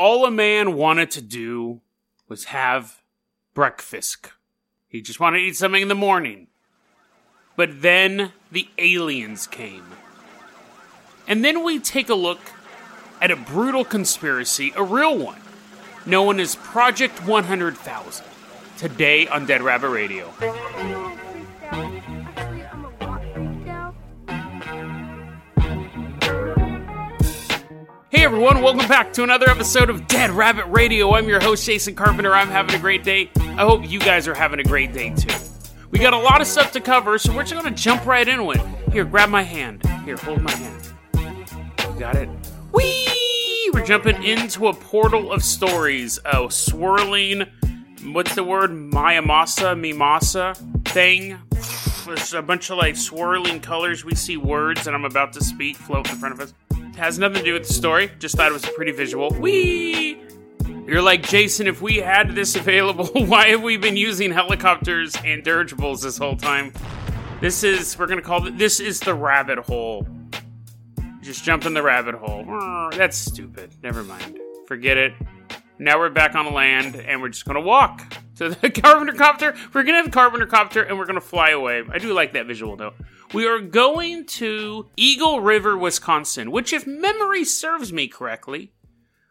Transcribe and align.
All 0.00 0.24
a 0.24 0.30
man 0.30 0.76
wanted 0.76 1.10
to 1.10 1.20
do 1.20 1.82
was 2.26 2.44
have 2.44 3.02
breakfast. 3.52 4.32
He 4.88 5.02
just 5.02 5.20
wanted 5.20 5.40
to 5.40 5.44
eat 5.44 5.56
something 5.56 5.82
in 5.82 5.88
the 5.88 5.94
morning. 5.94 6.46
But 7.54 7.82
then 7.82 8.32
the 8.50 8.66
aliens 8.78 9.46
came. 9.46 9.84
And 11.28 11.44
then 11.44 11.62
we 11.62 11.78
take 11.80 12.08
a 12.08 12.14
look 12.14 12.40
at 13.20 13.30
a 13.30 13.36
brutal 13.36 13.84
conspiracy, 13.84 14.72
a 14.74 14.82
real 14.82 15.18
one, 15.18 15.42
known 16.06 16.40
as 16.40 16.56
Project 16.56 17.26
100,000. 17.26 18.24
Today 18.78 19.28
on 19.28 19.44
Dead 19.44 19.60
Rabbit 19.60 19.90
Radio. 19.90 20.32
Hey 28.10 28.24
everyone, 28.24 28.60
welcome 28.60 28.88
back 28.88 29.12
to 29.12 29.22
another 29.22 29.48
episode 29.48 29.88
of 29.88 30.08
Dead 30.08 30.30
Rabbit 30.30 30.66
Radio. 30.66 31.14
I'm 31.14 31.28
your 31.28 31.40
host, 31.40 31.64
Jason 31.64 31.94
Carpenter. 31.94 32.34
I'm 32.34 32.48
having 32.48 32.74
a 32.74 32.78
great 32.80 33.04
day. 33.04 33.30
I 33.36 33.62
hope 33.62 33.88
you 33.88 34.00
guys 34.00 34.26
are 34.26 34.34
having 34.34 34.58
a 34.58 34.64
great 34.64 34.92
day 34.92 35.14
too. 35.14 35.32
We 35.92 36.00
got 36.00 36.12
a 36.12 36.18
lot 36.18 36.40
of 36.40 36.48
stuff 36.48 36.72
to 36.72 36.80
cover, 36.80 37.18
so 37.18 37.32
we're 37.32 37.44
just 37.44 37.54
gonna 37.54 37.70
jump 37.70 38.04
right 38.06 38.26
into 38.26 38.50
it. 38.50 38.60
Here, 38.92 39.04
grab 39.04 39.28
my 39.28 39.44
hand. 39.44 39.86
Here, 40.04 40.16
hold 40.16 40.42
my 40.42 40.50
hand. 40.50 40.92
You 41.14 42.00
got 42.00 42.16
it? 42.16 42.28
Whee! 42.72 43.70
We're 43.72 43.86
jumping 43.86 44.20
into 44.24 44.66
a 44.66 44.74
portal 44.74 45.30
of 45.30 45.44
stories. 45.44 46.18
Oh, 46.24 46.48
swirling. 46.48 47.46
What's 48.06 48.34
the 48.34 48.42
word? 48.42 48.72
Mayamasa, 48.72 49.78
Mimasa 49.78 50.56
thing. 50.88 51.38
There's 52.06 52.34
a 52.34 52.42
bunch 52.42 52.70
of 52.70 52.78
like 52.78 52.96
swirling 52.96 53.60
colors. 53.60 54.04
We 54.04 54.16
see 54.16 54.36
words 54.36 54.84
that 54.84 54.94
I'm 54.94 55.04
about 55.04 55.32
to 55.34 55.44
speak 55.44 55.76
float 55.76 56.10
in 56.10 56.16
front 56.16 56.34
of 56.34 56.40
us. 56.40 56.52
Has 57.00 57.18
nothing 57.18 57.38
to 57.38 57.44
do 57.44 57.54
with 57.54 57.66
the 57.66 57.72
story. 57.72 58.10
Just 58.18 58.36
thought 58.36 58.50
it 58.50 58.52
was 58.52 58.64
a 58.64 58.72
pretty 58.72 58.92
visual. 58.92 59.30
Whee! 59.30 60.20
You're 60.86 61.00
like, 61.00 61.22
Jason, 61.22 61.66
if 61.66 61.80
we 61.80 61.96
had 61.96 62.34
this 62.34 62.56
available, 62.56 63.06
why 63.14 63.48
have 63.48 63.62
we 63.62 63.78
been 63.78 63.96
using 63.96 64.30
helicopters 64.30 65.14
and 65.24 65.42
dirigibles 65.42 66.02
this 66.02 66.18
whole 66.18 66.36
time? 66.36 66.74
This 67.40 67.64
is, 67.64 67.98
we're 67.98 68.06
gonna 68.06 68.20
call 68.20 68.46
it, 68.46 68.58
this 68.58 68.80
is 68.80 69.00
the 69.00 69.14
rabbit 69.14 69.60
hole. 69.60 70.06
Just 71.22 71.42
jump 71.42 71.64
in 71.64 71.72
the 71.72 71.82
rabbit 71.82 72.16
hole. 72.16 72.44
That's 72.94 73.16
stupid. 73.16 73.74
Never 73.82 74.04
mind. 74.04 74.38
Forget 74.66 74.98
it. 74.98 75.14
Now 75.78 75.98
we're 75.98 76.10
back 76.10 76.34
on 76.34 76.52
land 76.52 76.96
and 76.96 77.22
we're 77.22 77.30
just 77.30 77.46
gonna 77.46 77.62
walk 77.62 78.12
to 78.36 78.50
the 78.50 78.68
carpenter 78.82 79.14
copter. 79.14 79.54
We're 79.72 79.84
gonna 79.84 79.96
have 79.96 80.08
a 80.08 80.10
carpenter 80.10 80.44
copter 80.44 80.82
and 80.82 80.98
we're 80.98 81.06
gonna 81.06 81.22
fly 81.22 81.52
away. 81.52 81.82
I 81.90 81.96
do 81.96 82.12
like 82.12 82.34
that 82.34 82.44
visual 82.44 82.76
though. 82.76 82.92
We 83.32 83.46
are 83.46 83.60
going 83.60 84.26
to 84.26 84.90
Eagle 84.96 85.40
River, 85.40 85.78
Wisconsin, 85.78 86.50
which, 86.50 86.72
if 86.72 86.84
memory 86.84 87.44
serves 87.44 87.92
me 87.92 88.08
correctly, 88.08 88.72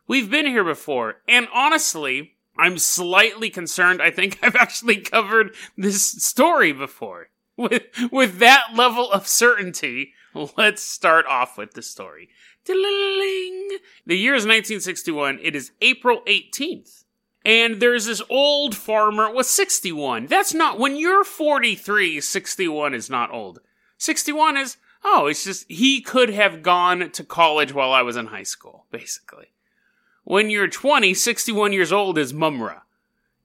we've 0.08 0.32
been 0.32 0.46
here 0.46 0.64
before. 0.64 1.16
And 1.28 1.50
honestly, 1.54 2.36
I'm 2.58 2.78
slightly 2.78 3.50
concerned. 3.50 4.02
I 4.02 4.10
think 4.10 4.40
I've 4.44 4.56
actually 4.56 5.02
covered 5.02 5.54
this 5.78 6.02
story 6.02 6.72
before. 6.72 7.28
With, 7.60 7.84
with 8.10 8.40
that 8.40 8.68
level 8.74 9.12
of 9.12 9.28
certainty, 9.28 10.14
let's 10.56 10.82
start 10.82 11.26
off 11.26 11.58
with 11.58 11.74
the 11.74 11.82
story. 11.82 12.30
The 12.66 13.82
year 14.08 14.34
is 14.34 14.46
1961. 14.46 15.40
It 15.44 15.58
is 15.58 15.74
April 15.82 16.22
18th. 16.26 17.04
And 17.44 17.82
there's 17.82 18.06
this 18.06 18.22
old 18.30 18.78
farmer 18.78 19.30
was 19.30 19.50
61. 19.50 20.28
That's 20.28 20.54
not, 20.54 20.80
when 20.80 20.96
you're 20.96 21.26
43, 21.26 22.22
61 22.22 22.94
is 22.94 23.10
not 23.10 23.30
old. 23.34 23.60
61 24.00 24.56
is, 24.56 24.78
oh, 25.04 25.28
it's 25.28 25.44
just, 25.44 25.70
he 25.70 26.02
could 26.02 26.30
have 26.30 26.64
gone 26.64 27.12
to 27.12 27.24
college 27.24 27.74
while 27.74 27.92
I 27.92 28.02
was 28.02 28.16
in 28.16 28.28
high 28.28 28.44
school, 28.44 28.86
basically. 28.92 29.48
When 30.24 30.50
you're 30.50 30.70
20, 30.70 31.14
61 31.14 31.74
years 31.74 31.92
old 31.92 32.18
is 32.18 32.34
Mumm-Ra. 32.34 32.82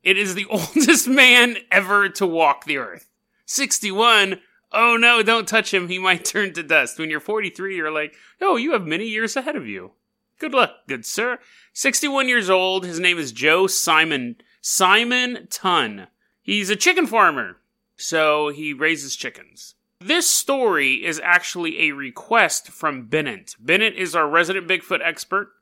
It 0.04 0.16
is 0.16 0.34
the 0.34 0.46
oldest 0.50 1.08
man 1.08 1.56
ever 1.72 2.08
to 2.10 2.26
walk 2.26 2.64
the 2.64 2.78
earth. 2.78 3.10
61, 3.46 4.40
oh 4.72 4.96
no, 4.96 5.22
don't 5.24 5.48
touch 5.48 5.74
him, 5.74 5.88
he 5.88 5.98
might 5.98 6.24
turn 6.24 6.54
to 6.54 6.62
dust. 6.62 7.00
When 7.00 7.10
you're 7.10 7.20
43, 7.20 7.76
you're 7.76 7.90
like, 7.90 8.14
oh, 8.40 8.56
you 8.56 8.72
have 8.72 8.86
many 8.86 9.06
years 9.06 9.36
ahead 9.36 9.56
of 9.56 9.66
you. 9.66 9.92
Good 10.38 10.54
luck, 10.54 10.70
good 10.86 11.04
sir. 11.04 11.38
61 11.72 12.28
years 12.28 12.48
old, 12.48 12.84
his 12.84 13.00
name 13.00 13.18
is 13.18 13.32
Joe 13.32 13.66
Simon, 13.66 14.36
Simonton. 14.60 16.06
He's 16.42 16.70
a 16.70 16.76
chicken 16.76 17.08
farmer, 17.08 17.56
so 17.96 18.50
he 18.50 18.72
raises 18.72 19.16
chickens. 19.16 19.74
This 20.06 20.28
story 20.28 21.02
is 21.02 21.18
actually 21.24 21.88
a 21.88 21.92
request 21.92 22.68
from 22.68 23.06
Bennett. 23.06 23.56
Bennett 23.58 23.94
is 23.94 24.14
our 24.14 24.28
resident 24.28 24.68
Bigfoot 24.68 25.00
expert, 25.02 25.52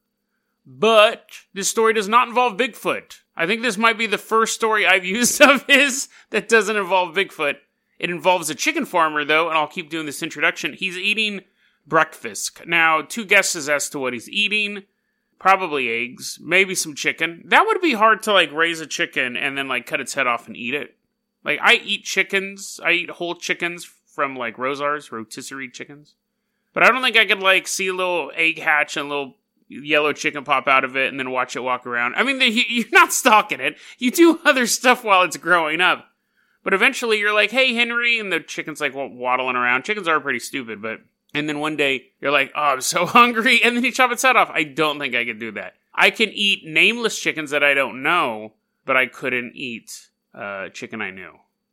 but 0.66 1.30
this 1.54 1.68
story 1.68 1.92
does 1.92 2.08
not 2.08 2.26
involve 2.26 2.56
Bigfoot. 2.56 3.20
I 3.36 3.46
think 3.46 3.62
this 3.62 3.78
might 3.78 3.96
be 3.96 4.08
the 4.08 4.18
first 4.18 4.56
story 4.56 4.84
I've 4.84 5.04
used 5.20 5.40
of 5.40 5.64
his 5.66 6.08
that 6.30 6.48
doesn't 6.48 6.74
involve 6.74 7.14
Bigfoot. 7.14 7.58
It 8.00 8.10
involves 8.10 8.50
a 8.50 8.56
chicken 8.56 8.84
farmer, 8.84 9.24
though, 9.24 9.48
and 9.48 9.56
I'll 9.56 9.68
keep 9.68 9.90
doing 9.90 10.06
this 10.06 10.24
introduction. 10.24 10.72
He's 10.72 10.98
eating 10.98 11.42
breakfast. 11.86 12.66
Now, 12.66 13.00
two 13.00 13.24
guesses 13.24 13.68
as 13.68 13.88
to 13.90 14.00
what 14.00 14.12
he's 14.12 14.28
eating. 14.28 14.82
Probably 15.38 15.88
eggs, 15.88 16.40
maybe 16.42 16.74
some 16.74 16.96
chicken. 16.96 17.44
That 17.46 17.64
would 17.68 17.80
be 17.80 17.92
hard 17.92 18.24
to 18.24 18.32
like 18.32 18.50
raise 18.50 18.80
a 18.80 18.88
chicken 18.88 19.36
and 19.36 19.56
then 19.56 19.68
like 19.68 19.86
cut 19.86 20.00
its 20.00 20.14
head 20.14 20.26
off 20.26 20.48
and 20.48 20.56
eat 20.56 20.74
it. 20.74 20.96
Like 21.44 21.60
I 21.62 21.74
eat 21.74 22.02
chickens, 22.02 22.80
I 22.84 22.90
eat 22.90 23.10
whole 23.10 23.36
chickens 23.36 23.88
from 24.12 24.36
like 24.36 24.56
Rosars, 24.56 25.10
rotisserie 25.10 25.70
chickens. 25.70 26.14
But 26.72 26.82
I 26.82 26.90
don't 26.90 27.02
think 27.02 27.16
I 27.16 27.26
could 27.26 27.40
like 27.40 27.66
see 27.66 27.88
a 27.88 27.94
little 27.94 28.30
egg 28.34 28.58
hatch 28.58 28.96
and 28.96 29.06
a 29.06 29.08
little 29.08 29.36
yellow 29.68 30.12
chicken 30.12 30.44
pop 30.44 30.68
out 30.68 30.84
of 30.84 30.96
it 30.96 31.08
and 31.08 31.18
then 31.18 31.30
watch 31.30 31.56
it 31.56 31.60
walk 31.60 31.86
around. 31.86 32.14
I 32.14 32.22
mean, 32.22 32.38
the, 32.38 32.46
you're 32.68 32.86
not 32.92 33.12
stalking 33.12 33.60
it. 33.60 33.76
You 33.98 34.10
do 34.10 34.40
other 34.44 34.66
stuff 34.66 35.04
while 35.04 35.22
it's 35.22 35.36
growing 35.36 35.80
up. 35.80 36.08
But 36.64 36.74
eventually 36.74 37.18
you're 37.18 37.34
like, 37.34 37.50
hey, 37.50 37.74
Henry, 37.74 38.20
and 38.20 38.30
the 38.30 38.38
chicken's 38.38 38.80
like 38.80 38.92
waddling 38.94 39.56
around. 39.56 39.84
Chickens 39.84 40.06
are 40.06 40.20
pretty 40.20 40.38
stupid, 40.38 40.80
but. 40.80 41.00
And 41.34 41.48
then 41.48 41.60
one 41.60 41.76
day 41.76 42.10
you're 42.20 42.30
like, 42.30 42.52
oh, 42.54 42.60
I'm 42.60 42.80
so 42.82 43.06
hungry. 43.06 43.60
And 43.64 43.76
then 43.76 43.84
you 43.84 43.90
chop 43.90 44.12
its 44.12 44.22
head 44.22 44.36
off. 44.36 44.50
I 44.52 44.64
don't 44.64 44.98
think 44.98 45.14
I 45.14 45.24
could 45.24 45.40
do 45.40 45.50
that. 45.52 45.74
I 45.94 46.10
can 46.10 46.28
eat 46.30 46.64
nameless 46.64 47.18
chickens 47.18 47.50
that 47.50 47.64
I 47.64 47.74
don't 47.74 48.02
know, 48.02 48.52
but 48.84 48.96
I 48.96 49.06
couldn't 49.06 49.56
eat 49.56 50.10
uh, 50.34 50.68
chicken 50.68 51.00
I 51.02 51.10
knew. 51.10 51.32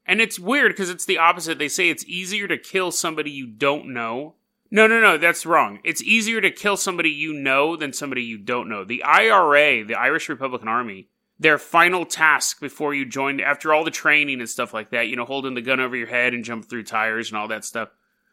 And 0.10 0.22
it's 0.22 0.40
weird 0.40 0.72
because 0.72 0.90
it's 0.90 1.06
the 1.06 1.20
opposite. 1.20 1.60
They 1.60 1.68
say 1.68 1.88
it's 1.88 2.04
easier 2.06 2.48
to 2.48 2.58
kill 2.58 2.90
somebody 2.90 3.30
you 3.30 3.46
don't 3.46 3.94
know. 3.94 4.34
No, 4.72 4.88
no, 4.88 5.00
no, 5.00 5.20
that's 5.20 5.46
wrong. 5.46 5.80
It's 5.84 6.02
easier 6.02 6.42
to 6.42 6.50
kill 6.50 6.78
somebody 6.78 7.12
you 7.12 7.32
know 7.32 7.76
than 7.76 7.94
somebody 7.94 8.24
you 8.24 8.40
don't 8.40 8.68
know. 8.68 8.84
The 8.84 9.04
IRA, 9.04 9.86
the 9.86 9.94
Irish 9.94 10.28
Republican 10.28 10.68
Army, 10.68 11.10
their 11.40 11.60
final 11.60 12.08
task 12.08 12.60
before 12.60 12.96
you 12.96 13.06
joined, 13.06 13.40
after 13.40 13.72
all 13.72 13.84
the 13.84 13.92
training 13.92 14.40
and 14.40 14.50
stuff 14.50 14.74
like 14.74 14.90
that, 14.90 15.10
you 15.10 15.16
know, 15.16 15.26
holding 15.26 15.54
the 15.54 15.62
gun 15.62 15.80
over 15.80 15.96
your 15.96 16.08
head 16.08 16.34
and 16.34 16.44
jump 16.44 16.68
through 16.68 16.86
tires 16.86 17.30
and 17.30 17.38
all 17.38 17.48
that 17.48 17.64
stuff, 17.64 17.90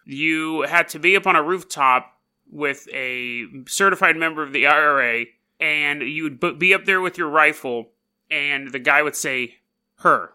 you 0.06 0.62
had 0.62 0.88
to 0.88 0.98
be 0.98 1.14
up 1.14 1.26
on 1.26 1.36
a 1.36 1.42
rooftop 1.42 2.10
with 2.50 2.88
a 2.90 3.44
certified 3.66 4.16
member 4.16 4.42
of 4.42 4.54
the 4.54 4.66
IRA, 4.66 5.26
and 5.60 6.00
you 6.00 6.22
would 6.22 6.58
be 6.58 6.72
up 6.72 6.86
there 6.86 7.02
with 7.02 7.18
your 7.18 7.28
rifle, 7.28 7.90
and 8.30 8.72
the 8.72 8.78
guy 8.78 9.02
would 9.02 9.16
say, 9.16 9.56
her. 9.96 10.32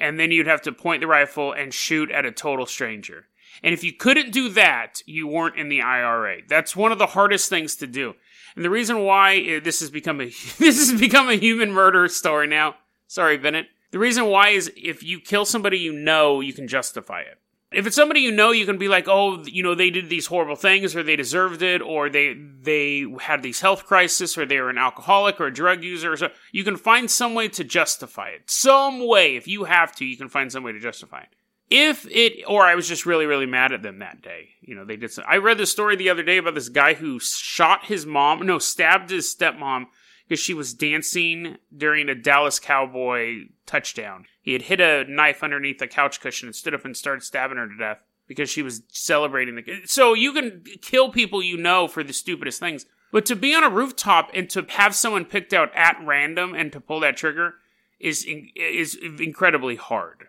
And 0.00 0.18
then 0.18 0.32
you'd 0.32 0.46
have 0.46 0.62
to 0.62 0.72
point 0.72 1.02
the 1.02 1.06
rifle 1.06 1.52
and 1.52 1.72
shoot 1.72 2.10
at 2.10 2.26
a 2.26 2.32
total 2.32 2.66
stranger. 2.66 3.26
And 3.62 3.74
if 3.74 3.84
you 3.84 3.92
couldn't 3.92 4.32
do 4.32 4.48
that, 4.50 5.02
you 5.06 5.26
weren't 5.26 5.56
in 5.56 5.68
the 5.68 5.82
IRA. 5.82 6.38
That's 6.48 6.74
one 6.74 6.90
of 6.90 6.98
the 6.98 7.08
hardest 7.08 7.50
things 7.50 7.76
to 7.76 7.86
do. 7.86 8.14
And 8.56 8.64
the 8.64 8.70
reason 8.70 9.04
why 9.04 9.36
uh, 9.38 9.60
this 9.62 9.80
has 9.80 9.90
become 9.90 10.20
a 10.20 10.24
this 10.58 10.90
has 10.90 10.98
become 10.98 11.28
a 11.28 11.34
human 11.34 11.70
murder 11.70 12.08
story 12.08 12.46
now. 12.46 12.76
Sorry, 13.06 13.36
Bennett. 13.36 13.66
The 13.90 13.98
reason 13.98 14.26
why 14.26 14.50
is 14.50 14.72
if 14.76 15.02
you 15.02 15.20
kill 15.20 15.44
somebody 15.44 15.78
you 15.78 15.92
know, 15.92 16.40
you 16.40 16.52
can 16.52 16.68
justify 16.68 17.20
it. 17.20 17.39
If 17.72 17.86
it's 17.86 17.94
somebody 17.94 18.20
you 18.20 18.32
know, 18.32 18.50
you 18.50 18.66
can 18.66 18.78
be 18.78 18.88
like, 18.88 19.06
oh, 19.06 19.44
you 19.44 19.62
know, 19.62 19.76
they 19.76 19.90
did 19.90 20.08
these 20.08 20.26
horrible 20.26 20.56
things, 20.56 20.96
or 20.96 21.04
they 21.04 21.14
deserved 21.14 21.62
it, 21.62 21.80
or 21.80 22.10
they 22.10 22.34
they 22.34 23.06
had 23.20 23.42
these 23.42 23.60
health 23.60 23.86
crisis, 23.86 24.36
or 24.36 24.44
they 24.44 24.60
were 24.60 24.70
an 24.70 24.78
alcoholic 24.78 25.40
or 25.40 25.46
a 25.46 25.54
drug 25.54 25.84
user. 25.84 26.16
So 26.16 26.30
you 26.50 26.64
can 26.64 26.76
find 26.76 27.08
some 27.08 27.34
way 27.34 27.46
to 27.48 27.62
justify 27.62 28.30
it. 28.30 28.50
Some 28.50 29.06
way, 29.06 29.36
if 29.36 29.46
you 29.46 29.64
have 29.64 29.94
to, 29.96 30.04
you 30.04 30.16
can 30.16 30.28
find 30.28 30.50
some 30.50 30.64
way 30.64 30.72
to 30.72 30.80
justify 30.80 31.20
it. 31.20 31.28
if 31.70 32.06
it 32.10 32.42
or 32.48 32.64
I 32.66 32.74
was 32.74 32.88
just 32.88 33.06
really 33.06 33.26
really 33.26 33.46
mad 33.46 33.72
at 33.72 33.82
them 33.82 34.00
that 34.00 34.20
day. 34.20 34.50
You 34.60 34.74
know, 34.74 34.84
they 34.84 34.96
did 34.96 35.12
some 35.12 35.24
I 35.26 35.36
read 35.36 35.58
the 35.58 35.66
story 35.66 35.96
the 35.96 36.10
other 36.10 36.24
day 36.24 36.36
about 36.38 36.54
this 36.54 36.68
guy 36.68 36.94
who 36.94 37.20
shot 37.20 37.86
his 37.86 38.04
mom, 38.04 38.44
no, 38.44 38.58
stabbed 38.58 39.10
his 39.10 39.32
stepmom 39.34 39.86
because 40.30 40.40
she 40.40 40.54
was 40.54 40.74
dancing 40.74 41.56
during 41.76 42.08
a 42.08 42.14
Dallas 42.14 42.60
Cowboy 42.60 43.46
touchdown. 43.66 44.26
He 44.40 44.52
had 44.52 44.62
hit 44.62 44.80
a 44.80 45.02
knife 45.10 45.42
underneath 45.42 45.82
a 45.82 45.88
couch 45.88 46.20
cushion 46.20 46.46
and 46.46 46.54
stood 46.54 46.72
up 46.72 46.84
and 46.84 46.96
started 46.96 47.24
stabbing 47.24 47.58
her 47.58 47.66
to 47.66 47.76
death 47.76 47.98
because 48.28 48.48
she 48.48 48.62
was 48.62 48.82
celebrating 48.86 49.56
the 49.56 49.80
So 49.86 50.14
you 50.14 50.32
can 50.32 50.62
kill 50.82 51.10
people 51.10 51.42
you 51.42 51.56
know 51.56 51.88
for 51.88 52.04
the 52.04 52.12
stupidest 52.12 52.60
things. 52.60 52.86
But 53.10 53.26
to 53.26 53.34
be 53.34 53.56
on 53.56 53.64
a 53.64 53.68
rooftop 53.68 54.30
and 54.32 54.48
to 54.50 54.64
have 54.68 54.94
someone 54.94 55.24
picked 55.24 55.52
out 55.52 55.74
at 55.74 56.00
random 56.00 56.54
and 56.54 56.70
to 56.70 56.80
pull 56.80 57.00
that 57.00 57.16
trigger 57.16 57.54
is 57.98 58.24
is 58.54 58.94
incredibly 59.18 59.74
hard. 59.74 60.28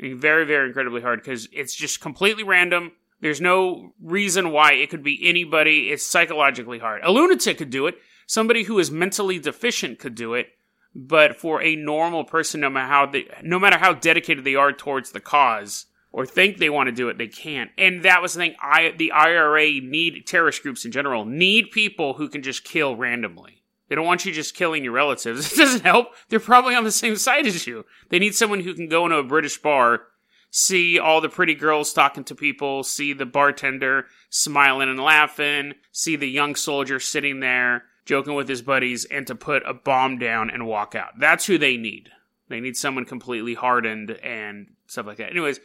Very, 0.00 0.46
very 0.46 0.68
incredibly 0.68 1.02
hard 1.02 1.20
because 1.20 1.50
it's 1.52 1.74
just 1.74 2.00
completely 2.00 2.44
random. 2.44 2.92
There's 3.20 3.42
no 3.42 3.92
reason 4.02 4.52
why 4.52 4.72
it 4.72 4.88
could 4.88 5.02
be 5.02 5.20
anybody. 5.28 5.90
It's 5.90 6.06
psychologically 6.06 6.78
hard. 6.78 7.02
A 7.04 7.12
lunatic 7.12 7.58
could 7.58 7.68
do 7.68 7.86
it. 7.86 7.96
Somebody 8.26 8.64
who 8.64 8.78
is 8.78 8.90
mentally 8.90 9.38
deficient 9.38 9.98
could 9.98 10.14
do 10.14 10.34
it. 10.34 10.48
But 10.94 11.36
for 11.36 11.60
a 11.60 11.74
normal 11.74 12.24
person, 12.24 12.60
no 12.60 12.70
matter 12.70 12.86
how 12.86 13.06
they, 13.06 13.26
no 13.42 13.58
matter 13.58 13.78
how 13.78 13.94
dedicated 13.94 14.44
they 14.44 14.54
are 14.54 14.72
towards 14.72 15.10
the 15.10 15.20
cause 15.20 15.86
or 16.12 16.24
think 16.24 16.58
they 16.58 16.70
want 16.70 16.86
to 16.86 16.92
do 16.92 17.08
it, 17.08 17.18
they 17.18 17.26
can't. 17.26 17.70
And 17.76 18.04
that 18.04 18.22
was 18.22 18.34
the 18.34 18.38
thing. 18.38 18.54
I 18.62 18.94
the 18.96 19.10
IRA 19.10 19.80
need 19.80 20.24
terrorist 20.26 20.62
groups 20.62 20.84
in 20.84 20.92
general 20.92 21.24
need 21.24 21.72
people 21.72 22.14
who 22.14 22.28
can 22.28 22.42
just 22.42 22.62
kill 22.62 22.94
randomly. 22.94 23.64
They 23.88 23.96
don't 23.96 24.06
want 24.06 24.24
you 24.24 24.32
just 24.32 24.54
killing 24.54 24.84
your 24.84 24.92
relatives. 24.92 25.52
It 25.52 25.56
doesn't 25.56 25.84
help. 25.84 26.14
They're 26.28 26.40
probably 26.40 26.76
on 26.76 26.84
the 26.84 26.92
same 26.92 27.16
side 27.16 27.46
as 27.46 27.66
you. 27.66 27.84
They 28.10 28.20
need 28.20 28.36
someone 28.36 28.60
who 28.60 28.74
can 28.74 28.88
go 28.88 29.04
into 29.04 29.18
a 29.18 29.24
British 29.24 29.58
bar, 29.58 30.02
see 30.50 30.98
all 30.98 31.20
the 31.20 31.28
pretty 31.28 31.54
girls 31.54 31.92
talking 31.92 32.24
to 32.24 32.34
people, 32.36 32.84
see 32.84 33.12
the 33.12 33.26
bartender 33.26 34.06
smiling 34.30 34.88
and 34.88 35.00
laughing, 35.00 35.74
see 35.90 36.14
the 36.14 36.30
young 36.30 36.54
soldier 36.54 37.00
sitting 37.00 37.40
there 37.40 37.84
joking 38.04 38.34
with 38.34 38.48
his 38.48 38.62
buddies, 38.62 39.04
and 39.06 39.26
to 39.26 39.34
put 39.34 39.62
a 39.66 39.74
bomb 39.74 40.18
down 40.18 40.50
and 40.50 40.66
walk 40.66 40.94
out. 40.94 41.18
That's 41.18 41.46
who 41.46 41.58
they 41.58 41.76
need. 41.76 42.10
They 42.48 42.60
need 42.60 42.76
someone 42.76 43.04
completely 43.04 43.54
hardened 43.54 44.10
and 44.22 44.74
stuff 44.86 45.06
like 45.06 45.16
that. 45.16 45.30
Anyways, 45.30 45.60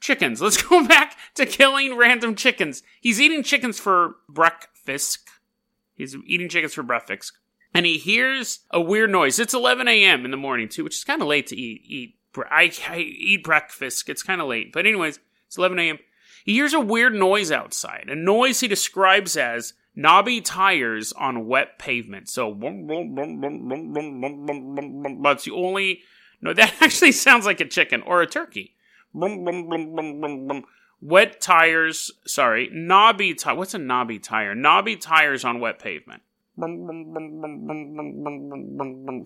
chickens. 0.00 0.40
Let's 0.40 0.62
go 0.68 0.86
back 0.86 1.16
to 1.34 1.46
killing 1.46 1.96
random 1.96 2.34
chickens. 2.34 2.82
He's 3.00 3.20
eating 3.20 3.42
chickens 3.42 3.80
for 3.80 4.16
breakfast. 4.28 5.20
He's 5.94 6.16
eating 6.26 6.48
chickens 6.48 6.74
for 6.74 6.82
breakfast 6.82 7.32
and 7.74 7.86
he 7.86 7.98
hears 7.98 8.60
a 8.70 8.80
weird 8.80 9.10
noise. 9.10 9.38
It's 9.38 9.54
11 9.54 9.88
a.m. 9.88 10.24
in 10.24 10.30
the 10.30 10.36
morning 10.36 10.68
too, 10.68 10.84
which 10.84 10.96
is 10.96 11.04
kind 11.04 11.22
of 11.22 11.28
late 11.28 11.46
to 11.48 11.56
eat. 11.56 11.82
Eat 11.84 12.16
I, 12.50 12.72
I 12.88 12.98
eat 12.98 13.44
breakfast. 13.44 14.08
It's 14.08 14.22
kind 14.22 14.40
of 14.40 14.48
late, 14.48 14.72
but 14.72 14.86
anyways, 14.86 15.18
it's 15.46 15.58
11 15.58 15.78
a.m. 15.78 15.98
He 16.44 16.54
hears 16.54 16.72
a 16.72 16.80
weird 16.80 17.14
noise 17.14 17.50
outside, 17.50 18.06
a 18.08 18.14
noise 18.14 18.60
he 18.60 18.68
describes 18.68 19.36
as 19.36 19.74
knobby 19.94 20.40
tires 20.40 21.12
on 21.12 21.46
wet 21.46 21.78
pavement. 21.78 22.28
So 22.28 22.52
that's 25.22 25.44
the 25.44 25.52
only. 25.54 26.02
No, 26.40 26.52
that 26.54 26.74
actually 26.80 27.12
sounds 27.12 27.44
like 27.44 27.60
a 27.60 27.66
chicken 27.66 28.02
or 28.02 28.22
a 28.22 28.26
turkey. 28.26 28.74
Wet 31.02 31.40
tires. 31.40 32.10
Sorry, 32.26 32.70
knobby 32.72 33.34
tire. 33.34 33.54
What's 33.56 33.74
a 33.74 33.78
knobby 33.78 34.18
tire? 34.18 34.54
Knobby 34.54 34.96
tires 34.96 35.44
on 35.44 35.60
wet 35.60 35.78
pavement. 35.78 36.22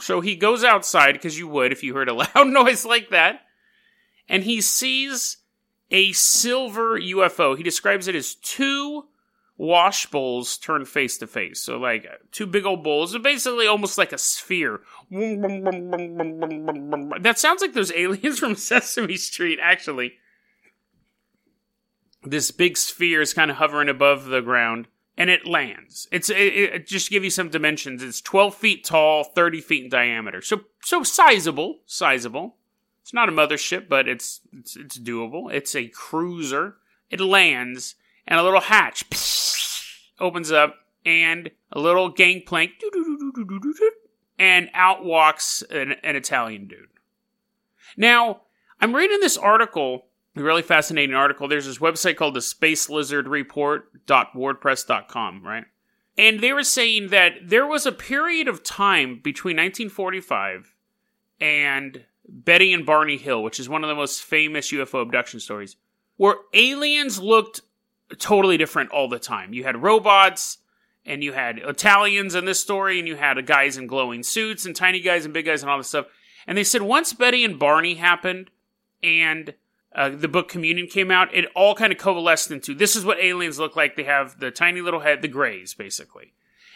So 0.00 0.20
he 0.20 0.36
goes 0.36 0.62
outside, 0.62 1.12
because 1.14 1.38
you 1.38 1.48
would 1.48 1.72
if 1.72 1.82
you 1.82 1.94
heard 1.94 2.08
a 2.08 2.14
loud 2.14 2.46
noise 2.46 2.84
like 2.84 3.10
that, 3.10 3.40
and 4.28 4.44
he 4.44 4.60
sees 4.60 5.38
a 5.90 6.12
silver 6.12 6.98
UFO. 6.98 7.56
He 7.56 7.62
describes 7.62 8.06
it 8.08 8.14
as 8.14 8.34
two 8.36 9.06
wash 9.56 10.06
bowls 10.06 10.58
turned 10.58 10.88
face 10.88 11.18
to 11.18 11.26
face. 11.26 11.60
So, 11.60 11.78
like, 11.78 12.06
two 12.32 12.46
big 12.46 12.64
old 12.66 12.82
bowls, 12.82 13.16
basically 13.18 13.66
almost 13.66 13.98
like 13.98 14.12
a 14.12 14.18
sphere. 14.18 14.80
That 17.20 17.34
sounds 17.36 17.60
like 17.62 17.72
those 17.72 17.92
aliens 17.96 18.38
from 18.38 18.56
Sesame 18.56 19.16
Street, 19.16 19.58
actually. 19.62 20.14
This 22.22 22.50
big 22.50 22.76
sphere 22.76 23.20
is 23.20 23.34
kind 23.34 23.50
of 23.50 23.58
hovering 23.58 23.88
above 23.88 24.26
the 24.26 24.40
ground 24.40 24.88
and 25.16 25.30
it 25.30 25.46
lands. 25.46 26.08
It's 26.10 26.30
it, 26.30 26.36
it, 26.36 26.86
just 26.86 27.10
give 27.10 27.24
you 27.24 27.30
some 27.30 27.48
dimensions. 27.48 28.02
It's 28.02 28.20
12 28.20 28.54
feet 28.54 28.84
tall, 28.84 29.24
30 29.24 29.60
feet 29.60 29.84
in 29.84 29.90
diameter. 29.90 30.40
So 30.40 30.62
so 30.82 31.02
sizable, 31.02 31.80
sizable. 31.86 32.56
It's 33.02 33.14
not 33.14 33.28
a 33.28 33.32
mothership, 33.32 33.88
but 33.88 34.08
it's 34.08 34.40
it's, 34.52 34.76
it's 34.76 34.98
doable. 34.98 35.52
It's 35.52 35.74
a 35.74 35.88
cruiser. 35.88 36.76
It 37.10 37.20
lands, 37.20 37.94
and 38.26 38.38
a 38.38 38.42
little 38.42 38.60
hatch 38.60 39.04
opens 40.20 40.52
up, 40.52 40.76
and 41.04 41.50
a 41.72 41.80
little 41.80 42.08
gangplank, 42.08 42.72
and 44.38 44.70
out 44.74 45.04
walks 45.04 45.62
an, 45.70 45.92
an 46.02 46.16
Italian 46.16 46.68
dude. 46.68 46.88
Now, 47.96 48.42
I'm 48.80 48.94
reading 48.94 49.20
this 49.20 49.36
article 49.36 50.06
a 50.36 50.42
really 50.42 50.62
fascinating 50.62 51.14
article. 51.14 51.46
There's 51.46 51.66
this 51.66 51.78
website 51.78 52.16
called 52.16 52.34
the 52.34 52.42
Space 52.42 52.90
Lizard 52.90 53.28
Report.wordpress.com, 53.28 55.46
right? 55.46 55.66
And 56.16 56.38
they 56.40 56.52
were 56.52 56.64
saying 56.64 57.08
that 57.08 57.32
there 57.42 57.66
was 57.66 57.86
a 57.86 57.92
period 57.92 58.48
of 58.48 58.62
time 58.62 59.20
between 59.22 59.56
1945 59.56 60.74
and 61.40 62.04
Betty 62.28 62.72
and 62.72 62.86
Barney 62.86 63.16
Hill, 63.16 63.42
which 63.42 63.58
is 63.60 63.68
one 63.68 63.84
of 63.84 63.88
the 63.88 63.94
most 63.94 64.22
famous 64.22 64.72
UFO 64.72 65.02
abduction 65.02 65.38
stories, 65.40 65.76
where 66.16 66.36
aliens 66.52 67.20
looked 67.20 67.60
totally 68.18 68.56
different 68.56 68.90
all 68.90 69.08
the 69.08 69.18
time. 69.18 69.52
You 69.52 69.64
had 69.64 69.82
robots, 69.82 70.58
and 71.04 71.22
you 71.22 71.32
had 71.32 71.58
Italians 71.58 72.34
in 72.34 72.44
this 72.44 72.60
story, 72.60 72.98
and 72.98 73.08
you 73.08 73.16
had 73.16 73.44
guys 73.46 73.76
in 73.76 73.86
glowing 73.86 74.22
suits, 74.22 74.66
and 74.66 74.74
tiny 74.74 75.00
guys 75.00 75.24
and 75.24 75.34
big 75.34 75.46
guys, 75.46 75.62
and 75.62 75.70
all 75.70 75.78
this 75.78 75.88
stuff. 75.88 76.06
And 76.46 76.56
they 76.58 76.64
said 76.64 76.82
once 76.82 77.12
Betty 77.12 77.44
and 77.44 77.58
Barney 77.58 77.94
happened, 77.94 78.50
and 79.02 79.54
uh, 79.94 80.08
the 80.10 80.28
book 80.28 80.48
Communion 80.48 80.86
came 80.86 81.10
out, 81.10 81.34
it 81.34 81.46
all 81.54 81.74
kind 81.74 81.92
of 81.92 81.98
coalesced 81.98 82.50
into 82.50 82.74
this 82.74 82.96
is 82.96 83.04
what 83.04 83.22
aliens 83.22 83.58
look 83.58 83.76
like. 83.76 83.96
They 83.96 84.04
have 84.04 84.40
the 84.40 84.50
tiny 84.50 84.80
little 84.80 85.00
head, 85.00 85.22
the 85.22 85.28
grays, 85.28 85.74
basically. 85.74 86.32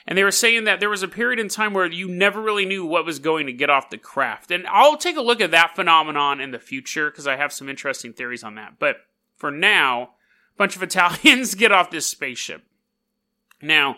And 0.06 0.16
they 0.16 0.24
were 0.24 0.30
saying 0.30 0.64
that 0.64 0.80
there 0.80 0.88
was 0.88 1.02
a 1.02 1.08
period 1.08 1.38
in 1.38 1.48
time 1.48 1.74
where 1.74 1.84
you 1.84 2.08
never 2.08 2.40
really 2.40 2.64
knew 2.64 2.86
what 2.86 3.04
was 3.04 3.18
going 3.18 3.46
to 3.46 3.52
get 3.52 3.68
off 3.68 3.90
the 3.90 3.98
craft. 3.98 4.50
And 4.50 4.66
I'll 4.66 4.96
take 4.96 5.16
a 5.16 5.22
look 5.22 5.40
at 5.40 5.50
that 5.50 5.76
phenomenon 5.76 6.40
in 6.40 6.50
the 6.50 6.58
future 6.58 7.10
because 7.10 7.26
I 7.26 7.36
have 7.36 7.52
some 7.52 7.68
interesting 7.68 8.14
theories 8.14 8.42
on 8.42 8.54
that. 8.54 8.78
But 8.78 8.96
for 9.36 9.50
now, 9.50 10.10
bunch 10.58 10.76
of 10.76 10.82
Italians 10.82 11.54
get 11.56 11.72
off 11.72 11.90
this 11.90 12.06
spaceship. 12.06 12.62
Now, 13.62 13.96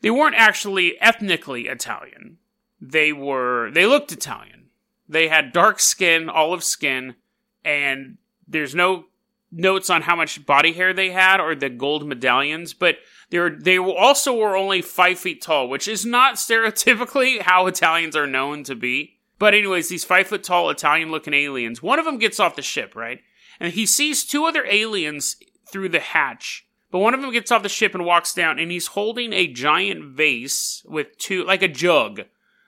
they 0.00 0.10
weren't 0.10 0.36
actually 0.36 1.00
ethnically 1.00 1.66
Italian. 1.66 2.38
They 2.80 3.12
were, 3.12 3.70
they 3.72 3.86
looked 3.86 4.12
Italian. 4.12 4.66
They 5.08 5.28
had 5.28 5.52
dark 5.52 5.80
skin, 5.80 6.28
olive 6.28 6.62
skin, 6.62 7.16
and 7.64 8.18
there's 8.46 8.74
no 8.74 9.06
notes 9.50 9.88
on 9.90 10.02
how 10.02 10.14
much 10.14 10.44
body 10.44 10.72
hair 10.72 10.92
they 10.92 11.10
had 11.10 11.40
or 11.40 11.54
the 11.54 11.70
gold 11.70 12.06
medallions, 12.06 12.74
but 12.74 12.96
they 13.30 13.38
were, 13.38 13.50
they 13.50 13.78
also 13.78 14.34
were 14.34 14.56
only 14.56 14.82
five 14.82 15.18
feet 15.18 15.42
tall, 15.42 15.68
which 15.68 15.88
is 15.88 16.04
not 16.04 16.34
stereotypically 16.34 17.40
how 17.42 17.66
Italians 17.66 18.14
are 18.14 18.26
known 18.26 18.62
to 18.64 18.74
be. 18.74 19.18
But 19.38 19.54
anyways, 19.54 19.88
these 19.88 20.04
five 20.04 20.26
foot 20.26 20.42
tall 20.42 20.68
Italian 20.70 21.10
looking 21.10 21.34
aliens, 21.34 21.82
one 21.82 21.98
of 21.98 22.04
them 22.04 22.18
gets 22.18 22.40
off 22.40 22.56
the 22.56 22.62
ship, 22.62 22.94
right? 22.94 23.20
And 23.60 23.72
he 23.72 23.86
sees 23.86 24.24
two 24.24 24.44
other 24.44 24.64
aliens 24.66 25.36
through 25.70 25.88
the 25.90 26.00
hatch. 26.00 26.66
But 26.90 27.00
one 27.00 27.14
of 27.14 27.20
them 27.20 27.32
gets 27.32 27.50
off 27.50 27.62
the 27.62 27.68
ship 27.68 27.94
and 27.94 28.04
walks 28.04 28.32
down, 28.32 28.58
and 28.58 28.70
he's 28.70 28.88
holding 28.88 29.32
a 29.32 29.46
giant 29.46 30.16
vase 30.16 30.82
with 30.86 31.18
two, 31.18 31.44
like 31.44 31.62
a 31.62 31.68
jug, 31.68 32.22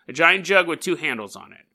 a 0.07 0.13
giant 0.13 0.45
jug 0.45 0.69
with 0.69 0.81
two 0.81 0.97
handles 0.97 1.37
on 1.37 1.53
it 1.53 1.67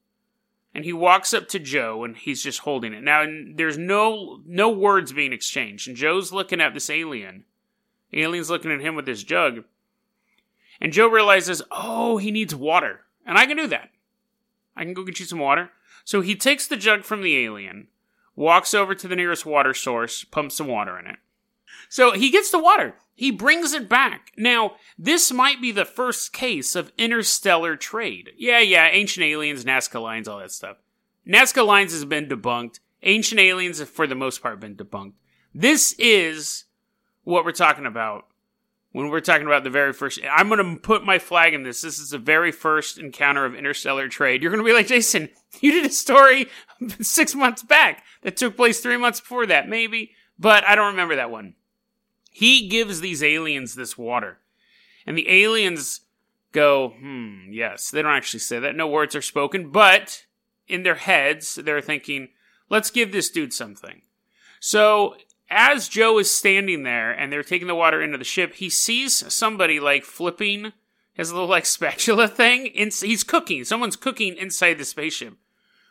and 0.76 0.84
he 0.84 0.92
walks 0.92 1.34
up 1.34 1.48
to 1.48 1.58
Joe 1.58 2.04
and 2.04 2.18
he's 2.18 2.44
just 2.44 2.60
holding 2.60 2.94
it. 2.94 3.02
Now 3.02 3.26
there's 3.56 3.78
no 3.78 4.42
no 4.46 4.70
words 4.70 5.14
being 5.14 5.32
exchanged, 5.32 5.88
and 5.88 5.96
Joe's 5.96 6.34
looking 6.34 6.60
at 6.60 6.74
this 6.74 6.90
alien. 6.90 7.46
The 8.12 8.22
alien's 8.22 8.50
looking 8.50 8.72
at 8.72 8.82
him 8.82 8.94
with 8.94 9.06
this 9.06 9.24
jug. 9.24 9.64
And 10.82 10.92
Joe 10.92 11.08
realizes, 11.08 11.62
oh, 11.72 12.18
he 12.18 12.32
needs 12.32 12.54
water. 12.54 13.02
And 13.26 13.38
I 13.38 13.46
can 13.46 13.56
do 13.56 13.68
that. 13.68 13.90
I 14.76 14.84
can 14.84 14.94
go 14.94 15.04
get 15.04 15.20
you 15.20 15.26
some 15.26 15.40
water. 15.40 15.72
So 16.04 16.20
he 16.20 16.36
takes 16.36 16.68
the 16.68 16.76
jug 16.76 17.04
from 17.04 17.22
the 17.22 17.38
alien, 17.38 17.88
walks 18.36 18.74
over 18.74 18.96
to 18.96 19.08
the 19.08 19.16
nearest 19.16 19.46
water 19.46 19.74
source, 19.74 20.24
pumps 20.24 20.56
some 20.56 20.68
water 20.68 21.00
in 21.00 21.08
it. 21.08 21.18
So 21.90 22.12
he 22.12 22.30
gets 22.30 22.52
the 22.52 22.60
water. 22.60 22.96
He 23.14 23.32
brings 23.32 23.74
it 23.74 23.88
back. 23.88 24.32
Now, 24.38 24.74
this 24.98 25.32
might 25.32 25.62
be 25.62 25.72
the 25.72 25.86
first 25.86 26.34
case 26.34 26.76
of 26.76 26.92
interstellar 26.98 27.76
trade. 27.78 28.32
Yeah, 28.38 28.60
yeah, 28.60 28.90
ancient 28.92 29.26
aliens, 29.26 29.64
Nazca 29.64 30.02
lines, 30.02 30.28
all 30.28 30.40
that 30.40 30.52
stuff. 30.52 30.78
Nazca 31.28 31.66
lines 31.66 31.94
has 31.94 32.06
been 32.06 32.28
debunked. 32.28 32.80
Ancient 33.04 33.40
aliens 33.40 33.80
have, 33.80 33.90
for 33.90 34.08
the 34.08 34.16
most 34.16 34.42
part, 34.42 34.60
been 34.60 34.76
debunked. 34.76 35.14
This 35.54 35.96
is 35.98 36.66
what 37.24 37.46
we're 37.46 37.52
talking 37.52 37.86
about 37.86 38.26
when 38.96 39.10
we're 39.10 39.20
talking 39.20 39.46
about 39.46 39.66
the 39.66 39.70
very 39.70 39.92
first. 39.92 40.22
I'm 40.32 40.48
going 40.48 40.64
to 40.64 40.80
put 40.80 41.04
my 41.04 41.20
flag 41.20 41.54
in 41.54 41.64
this. 41.64 41.82
This 41.82 42.00
is 42.00 42.12
the 42.12 42.18
very 42.18 42.54
first 42.54 42.98
encounter 42.98 43.44
of 43.44 43.54
interstellar 43.54 44.08
trade. 44.08 44.42
You're 44.42 44.52
going 44.54 44.64
to 44.64 44.70
be 44.70 44.74
like, 44.74 44.88
Jason, 44.88 45.28
you 45.60 45.74
did 45.74 45.86
a 45.86 45.94
story 45.94 46.48
six 47.02 47.36
months 47.36 47.62
back 47.62 48.06
that 48.22 48.38
took 48.38 48.56
place 48.56 48.80
three 48.80 48.96
months 48.96 49.20
before 49.20 49.48
that, 49.48 49.68
maybe, 49.68 50.12
but 50.40 50.64
I 50.64 50.76
don't 50.76 50.92
remember 50.92 51.18
that 51.18 51.30
one. 51.30 51.56
He 52.32 52.70
gives 52.70 53.02
these 53.02 53.22
aliens 53.22 53.76
this 53.76 53.98
water, 53.98 54.40
and 55.06 55.18
the 55.18 55.30
aliens 55.30 56.00
go, 56.54 56.94
hmm, 56.98 57.52
yes. 57.52 57.90
They 57.90 58.02
don't 58.02 58.16
actually 58.16 58.40
say 58.40 58.60
that. 58.60 58.78
No 58.78 58.88
words 58.88 59.14
are 59.14 59.22
spoken, 59.22 59.72
but 59.72 60.24
in 60.70 60.84
their 60.84 60.96
heads, 60.96 61.56
they're 61.56 61.82
thinking, 61.82 62.30
let's 62.70 62.92
give 62.92 63.12
this 63.12 63.30
dude 63.30 63.52
something. 63.52 64.04
So 64.62 65.16
as 65.50 65.88
Joe 65.88 66.18
is 66.18 66.34
standing 66.34 66.84
there 66.84 67.12
and 67.12 67.32
they're 67.32 67.44
taking 67.44 67.68
the 67.68 67.76
water 67.76 68.02
into 68.02 68.18
the 68.18 68.24
ship, 68.24 68.56
he 68.56 68.70
sees 68.70 69.34
somebody 69.34 69.80
like 69.80 70.04
flipping 70.04 70.74
his 71.14 71.32
little 71.32 71.48
like 71.48 71.66
spatula 71.66 72.28
thing. 72.28 72.68
In, 72.68 72.90
he's 72.90 73.24
cooking. 73.24 73.64
Someone's 73.64 73.96
cooking 73.96 74.36
inside 74.38 74.76
the 74.76 74.86
spaceship, 74.86 75.36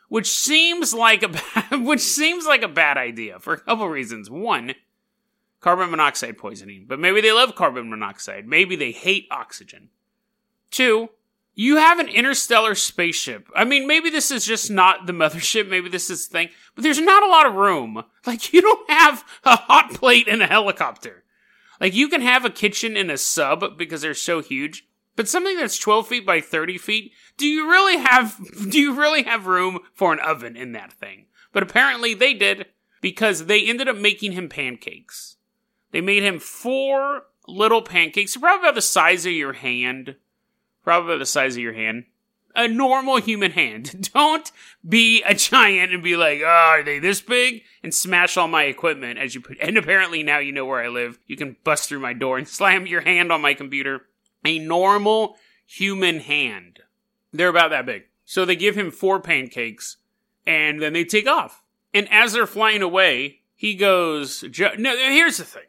which 0.09 0.29
seems 0.29 0.93
like 0.93 1.23
a 1.23 1.27
bad, 1.55 1.85
which 1.85 2.01
seems 2.01 2.45
like 2.45 2.63
a 2.63 2.67
bad 2.67 2.97
idea 2.97 3.39
for 3.39 3.53
a 3.53 3.59
couple 3.59 3.87
reasons. 3.87 4.29
One, 4.29 4.75
carbon 5.61 5.89
monoxide 5.89 6.37
poisoning, 6.37 6.85
but 6.87 6.99
maybe 6.99 7.21
they 7.21 7.31
love 7.31 7.55
carbon 7.55 7.89
monoxide. 7.89 8.47
Maybe 8.47 8.75
they 8.75 8.91
hate 8.91 9.27
oxygen. 9.31 9.89
Two, 10.69 11.09
you 11.55 11.77
have 11.77 11.99
an 11.99 12.09
interstellar 12.09 12.75
spaceship. 12.75 13.47
I 13.55 13.63
mean, 13.63 13.87
maybe 13.87 14.09
this 14.09 14.29
is 14.29 14.45
just 14.45 14.69
not 14.69 15.07
the 15.07 15.13
mothership, 15.13 15.69
maybe 15.69 15.89
this 15.89 16.09
is 16.09 16.27
the 16.27 16.33
thing, 16.33 16.49
but 16.75 16.83
there's 16.83 16.99
not 16.99 17.23
a 17.23 17.29
lot 17.29 17.45
of 17.47 17.55
room. 17.55 18.03
Like, 18.25 18.53
you 18.53 18.61
don't 18.61 18.89
have 18.89 19.23
a 19.43 19.55
hot 19.55 19.93
plate 19.93 20.27
in 20.27 20.41
a 20.41 20.47
helicopter. 20.47 21.23
Like, 21.79 21.93
you 21.93 22.09
can 22.09 22.21
have 22.21 22.43
a 22.43 22.49
kitchen 22.49 22.97
in 22.97 23.09
a 23.09 23.17
sub 23.17 23.77
because 23.77 24.01
they're 24.01 24.13
so 24.13 24.41
huge, 24.41 24.87
but 25.15 25.29
something 25.29 25.57
that's 25.57 25.77
12 25.77 26.07
feet 26.07 26.25
by 26.25 26.41
30 26.41 26.77
feet, 26.77 27.11
do 27.37 27.45
you 27.45 27.69
really 27.69 27.97
have, 27.97 28.37
do 28.69 28.79
you 28.79 28.93
really 28.93 29.23
have 29.23 29.45
room 29.45 29.79
for 29.93 30.11
an 30.11 30.19
oven 30.19 30.57
in 30.57 30.71
that 30.71 30.91
thing? 30.91 31.27
But 31.53 31.63
apparently 31.63 32.13
they 32.13 32.33
did 32.33 32.65
because 32.99 33.45
they 33.45 33.65
ended 33.65 33.87
up 33.87 33.95
making 33.95 34.31
him 34.33 34.49
pancakes. 34.49 35.37
They 35.91 36.01
made 36.01 36.23
him 36.23 36.39
four 36.39 37.27
little 37.47 37.81
pancakes, 37.81 38.35
probably 38.35 38.67
about 38.67 38.75
the 38.75 38.81
size 38.81 39.25
of 39.25 39.31
your 39.31 39.53
hand 39.53 40.15
probably 40.85 41.17
the 41.17 41.25
size 41.25 41.55
of 41.55 41.61
your 41.61 41.73
hand. 41.73 42.05
A 42.55 42.69
normal 42.69 43.17
human 43.17 43.51
hand. 43.51 44.09
Don't 44.13 44.49
be 44.87 45.21
a 45.23 45.33
giant 45.33 45.91
and 45.91 46.01
be 46.01 46.15
like, 46.15 46.39
oh, 46.41 46.45
are 46.45 46.83
they 46.83 46.99
this 46.99 47.19
big? 47.19 47.63
And 47.83 47.93
smash 47.93 48.37
all 48.37 48.47
my 48.47 48.63
equipment 48.63 49.19
as 49.19 49.35
you 49.35 49.41
put. 49.41 49.57
And 49.59 49.77
apparently 49.77 50.23
now 50.23 50.37
you 50.37 50.53
know 50.53 50.65
where 50.65 50.81
I 50.81 50.87
live. 50.87 51.19
You 51.27 51.35
can 51.35 51.57
bust 51.65 51.89
through 51.89 51.99
my 51.99 52.13
door 52.13 52.37
and 52.37 52.47
slam 52.47 52.87
your 52.87 53.01
hand 53.01 53.33
on 53.33 53.41
my 53.41 53.53
computer. 53.53 54.03
A 54.45 54.59
normal 54.59 55.35
human 55.65 56.19
hand. 56.19 56.79
They're 57.33 57.49
about 57.49 57.71
that 57.71 57.85
big. 57.85 58.03
So 58.23 58.45
they 58.45 58.55
give 58.55 58.77
him 58.77 58.89
four 58.89 59.19
pancakes 59.19 59.97
and 60.47 60.81
then 60.81 60.93
they 60.93 61.03
take 61.03 61.27
off. 61.27 61.61
And 61.93 62.07
as 62.11 62.33
they're 62.33 62.47
flying 62.47 62.81
away, 62.81 63.41
he 63.55 63.75
goes, 63.75 64.43
no, 64.77 64.95
here's 64.95 65.37
the 65.37 65.43
thing. 65.43 65.63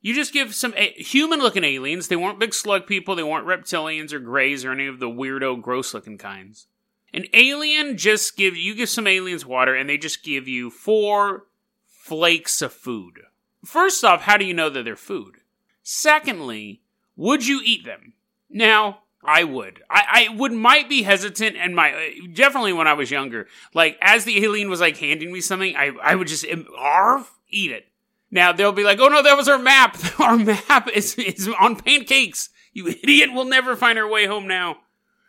You 0.00 0.14
just 0.14 0.32
give 0.32 0.54
some 0.54 0.74
a- 0.76 0.92
human 0.92 1.40
looking 1.40 1.64
aliens. 1.64 2.08
They 2.08 2.16
weren't 2.16 2.38
big 2.38 2.54
slug 2.54 2.86
people. 2.86 3.14
They 3.14 3.22
weren't 3.22 3.46
reptilians 3.46 4.12
or 4.12 4.20
greys 4.20 4.64
or 4.64 4.72
any 4.72 4.86
of 4.86 5.00
the 5.00 5.08
weirdo, 5.08 5.60
gross 5.60 5.92
looking 5.92 6.18
kinds. 6.18 6.66
An 7.12 7.24
alien 7.32 7.96
just 7.96 8.36
give 8.36 8.56
you 8.56 8.74
give 8.74 8.88
some 8.88 9.06
aliens 9.06 9.44
water 9.44 9.74
and 9.74 9.88
they 9.88 9.96
just 9.96 10.22
give 10.22 10.46
you 10.46 10.70
four 10.70 11.46
flakes 11.86 12.62
of 12.62 12.72
food. 12.72 13.20
First 13.64 14.04
off, 14.04 14.22
how 14.22 14.36
do 14.36 14.44
you 14.44 14.54
know 14.54 14.70
that 14.70 14.84
they're 14.84 14.96
food? 14.96 15.36
Secondly, 15.82 16.82
would 17.16 17.46
you 17.46 17.60
eat 17.64 17.84
them? 17.84 18.12
Now, 18.50 19.00
I 19.24 19.44
would. 19.44 19.82
I, 19.90 20.28
I 20.30 20.34
would 20.36 20.52
might 20.52 20.88
be 20.88 21.02
hesitant 21.02 21.56
and 21.56 21.74
my 21.74 22.14
definitely 22.32 22.72
when 22.72 22.86
I 22.86 22.92
was 22.92 23.10
younger. 23.10 23.48
Like 23.74 23.98
as 24.00 24.24
the 24.24 24.44
alien 24.44 24.70
was 24.70 24.80
like 24.80 24.98
handing 24.98 25.32
me 25.32 25.40
something, 25.40 25.74
I 25.76 25.92
I 26.02 26.14
would 26.14 26.28
just 26.28 26.46
um, 26.50 26.66
arf, 26.78 27.32
eat 27.50 27.72
it. 27.72 27.87
Now 28.30 28.52
they'll 28.52 28.72
be 28.72 28.84
like, 28.84 28.98
"Oh 29.00 29.08
no, 29.08 29.22
that 29.22 29.36
was 29.36 29.48
our 29.48 29.58
map. 29.58 29.96
Our 30.20 30.36
map 30.36 30.88
is 30.94 31.14
is 31.14 31.48
on 31.60 31.76
pancakes. 31.76 32.50
You 32.72 32.88
idiot! 32.88 33.30
We'll 33.32 33.44
never 33.44 33.76
find 33.76 33.98
our 33.98 34.08
way 34.08 34.26
home 34.26 34.46
now." 34.46 34.78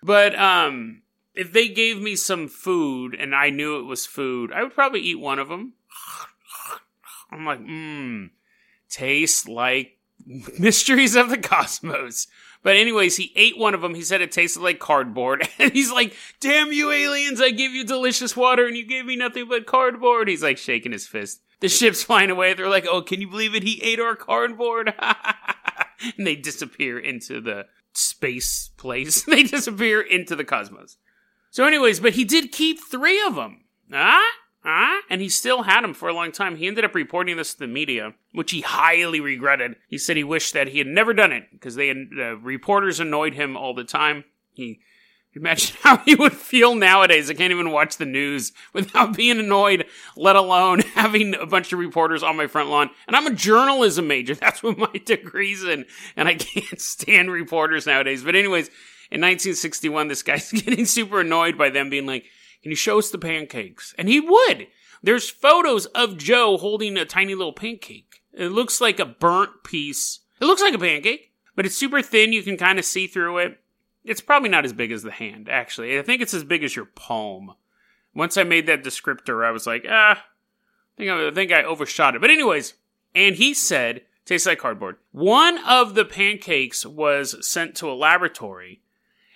But 0.03 0.37
um, 0.37 1.01
if 1.33 1.51
they 1.51 1.69
gave 1.69 2.01
me 2.01 2.15
some 2.15 2.47
food 2.47 3.15
and 3.15 3.35
I 3.35 3.49
knew 3.49 3.79
it 3.79 3.83
was 3.83 4.05
food, 4.05 4.51
I 4.51 4.63
would 4.63 4.73
probably 4.73 5.01
eat 5.01 5.19
one 5.19 5.39
of 5.39 5.49
them. 5.49 5.73
I'm 7.31 7.45
like, 7.45 7.59
mmm, 7.59 8.31
tastes 8.89 9.47
like 9.47 9.97
mysteries 10.59 11.15
of 11.15 11.29
the 11.29 11.37
cosmos. 11.37 12.27
But 12.61 12.75
anyways, 12.75 13.15
he 13.15 13.31
ate 13.37 13.57
one 13.57 13.73
of 13.73 13.81
them. 13.81 13.95
He 13.95 14.01
said 14.01 14.21
it 14.21 14.33
tasted 14.33 14.61
like 14.61 14.79
cardboard. 14.79 15.47
And 15.59 15.71
he's 15.71 15.91
like, 15.91 16.13
damn 16.39 16.73
you 16.73 16.91
aliens, 16.91 17.39
I 17.39 17.51
gave 17.51 17.71
you 17.71 17.85
delicious 17.85 18.35
water 18.35 18.65
and 18.65 18.75
you 18.75 18.85
gave 18.85 19.05
me 19.05 19.15
nothing 19.15 19.47
but 19.47 19.65
cardboard. 19.65 20.27
He's 20.27 20.43
like 20.43 20.57
shaking 20.57 20.91
his 20.91 21.07
fist 21.07 21.41
the 21.59 21.69
ship's 21.69 22.03
flying 22.03 22.29
away. 22.29 22.53
They're 22.53 22.69
like, 22.69 22.87
"Oh, 22.89 23.01
can 23.01 23.21
you 23.21 23.27
believe 23.27 23.55
it? 23.55 23.63
He 23.63 23.81
ate 23.83 23.99
our 23.99 24.15
cardboard!" 24.15 24.93
and 26.17 26.25
they 26.25 26.35
disappear 26.35 26.99
into 26.99 27.41
the 27.41 27.65
space 27.93 28.69
place. 28.77 29.21
they 29.27 29.43
disappear 29.43 30.01
into 30.01 30.35
the 30.35 30.45
cosmos. 30.45 30.97
So, 31.51 31.65
anyways, 31.65 31.99
but 31.99 32.13
he 32.13 32.25
did 32.25 32.51
keep 32.51 32.79
three 32.79 33.21
of 33.25 33.35
them. 33.35 33.63
Ah, 33.91 34.29
ah, 34.63 34.99
and 35.09 35.19
he 35.19 35.29
still 35.29 35.63
had 35.63 35.83
them 35.83 35.93
for 35.93 36.07
a 36.07 36.13
long 36.13 36.31
time. 36.31 36.57
He 36.57 36.67
ended 36.67 36.85
up 36.85 36.93
reporting 36.93 37.37
this 37.37 37.53
to 37.53 37.59
the 37.59 37.67
media, 37.67 38.13
which 38.33 38.51
he 38.51 38.61
highly 38.61 39.19
regretted. 39.19 39.75
He 39.87 39.97
said 39.97 40.15
he 40.15 40.23
wished 40.23 40.53
that 40.53 40.69
he 40.69 40.77
had 40.77 40.87
never 40.87 41.13
done 41.13 41.31
it 41.31 41.45
because 41.51 41.75
they 41.75 41.89
uh, 41.89 42.35
reporters 42.37 42.99
annoyed 42.99 43.33
him 43.33 43.57
all 43.57 43.73
the 43.73 43.83
time. 43.83 44.25
He 44.53 44.79
Imagine 45.35 45.77
how 45.83 45.97
he 45.97 46.15
would 46.15 46.33
feel 46.33 46.75
nowadays. 46.75 47.29
I 47.29 47.33
can't 47.33 47.51
even 47.51 47.71
watch 47.71 47.97
the 47.97 48.05
news 48.05 48.51
without 48.73 49.15
being 49.15 49.39
annoyed, 49.39 49.85
let 50.15 50.35
alone 50.35 50.79
having 50.95 51.35
a 51.35 51.45
bunch 51.45 51.71
of 51.71 51.79
reporters 51.79 52.23
on 52.23 52.37
my 52.37 52.47
front 52.47 52.69
lawn. 52.69 52.89
And 53.07 53.15
I'm 53.15 53.27
a 53.27 53.33
journalism 53.33 54.07
major. 54.07 54.35
That's 54.35 54.63
what 54.63 54.77
my 54.77 54.91
degree's 55.05 55.63
in. 55.63 55.85
And 56.15 56.27
I 56.27 56.35
can't 56.35 56.81
stand 56.81 57.31
reporters 57.31 57.85
nowadays. 57.85 58.23
But 58.23 58.35
anyways, 58.35 58.67
in 59.11 59.21
1961, 59.21 60.07
this 60.07 60.23
guy's 60.23 60.51
getting 60.51 60.85
super 60.85 61.21
annoyed 61.21 61.57
by 61.57 61.69
them 61.69 61.89
being 61.89 62.05
like, 62.05 62.25
can 62.61 62.71
you 62.71 62.75
show 62.75 62.99
us 62.99 63.09
the 63.09 63.17
pancakes? 63.17 63.95
And 63.97 64.09
he 64.09 64.19
would. 64.19 64.67
There's 65.01 65.29
photos 65.29 65.85
of 65.87 66.17
Joe 66.17 66.57
holding 66.57 66.97
a 66.97 67.05
tiny 67.05 67.33
little 67.33 67.53
pancake. 67.53 68.21
It 68.33 68.49
looks 68.49 68.81
like 68.81 68.99
a 68.99 69.05
burnt 69.05 69.63
piece. 69.63 70.19
It 70.41 70.45
looks 70.45 70.61
like 70.61 70.73
a 70.73 70.79
pancake, 70.79 71.31
but 71.55 71.65
it's 71.65 71.77
super 71.77 72.01
thin. 72.01 72.33
You 72.33 72.43
can 72.43 72.57
kind 72.57 72.79
of 72.79 72.85
see 72.85 73.07
through 73.07 73.37
it. 73.39 73.59
It's 74.09 74.21
probably 74.21 74.49
not 74.49 74.65
as 74.65 74.73
big 74.73 74.91
as 74.91 75.03
the 75.03 75.11
hand, 75.11 75.47
actually. 75.49 75.99
I 75.99 76.01
think 76.01 76.19
it's 76.19 76.33
as 76.33 76.43
big 76.43 76.63
as 76.63 76.75
your 76.75 76.85
palm. 76.85 77.53
Once 78.15 78.37
I 78.37 78.43
made 78.43 78.65
that 78.65 78.83
descriptor, 78.83 79.45
I 79.45 79.51
was 79.51 79.67
like, 79.67 79.85
ah, 79.87 80.13
I 80.13 80.97
think 80.97 81.11
I, 81.11 81.27
I 81.27 81.31
think 81.31 81.51
I 81.51 81.61
overshot 81.61 82.15
it. 82.15 82.21
But 82.21 82.31
anyways, 82.31 82.73
and 83.13 83.35
he 83.35 83.53
said, 83.53 84.01
tastes 84.25 84.47
like 84.47 84.57
cardboard. 84.57 84.95
One 85.11 85.59
of 85.59 85.93
the 85.93 86.05
pancakes 86.05 86.87
was 86.87 87.47
sent 87.47 87.75
to 87.75 87.91
a 87.91 87.93
laboratory, 87.93 88.81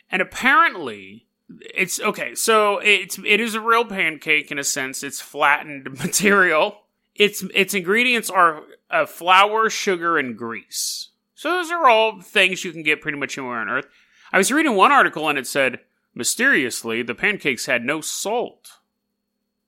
and 0.10 0.24
apparently 0.24 1.28
it's 1.76 2.00
okay. 2.00 2.34
So 2.34 2.80
it's 2.80 3.20
it 3.20 3.40
is 3.40 3.54
a 3.54 3.62
real 3.62 3.86
pancake 3.86 4.50
in 4.50 4.58
a 4.58 4.64
sense. 4.64 5.04
It's 5.04 5.22
flattened 5.22 6.00
material. 6.00 6.80
Its 7.14 7.44
its 7.54 7.76
ingredients 7.76 8.32
are 8.32 8.64
uh, 8.90 9.06
flour, 9.06 9.70
sugar, 9.70 10.18
and 10.18 10.36
grease. 10.36 11.10
So 11.36 11.52
those 11.52 11.70
are 11.70 11.88
all 11.88 12.22
things 12.22 12.64
you 12.64 12.72
can 12.72 12.82
get 12.82 13.02
pretty 13.02 13.20
much 13.20 13.38
anywhere 13.38 13.60
on 13.60 13.70
Earth. 13.70 13.86
I 14.34 14.40
was 14.40 14.52
reading 14.52 14.76
one 14.76 14.92
article 14.92 15.30
and 15.30 15.38
it 15.38 15.46
said, 15.46 15.82
mysteriously, 16.16 17.04
the 17.04 17.14
pancakes 17.14 17.68
had 17.68 17.86
no 17.86 18.02
salt. 18.02 18.80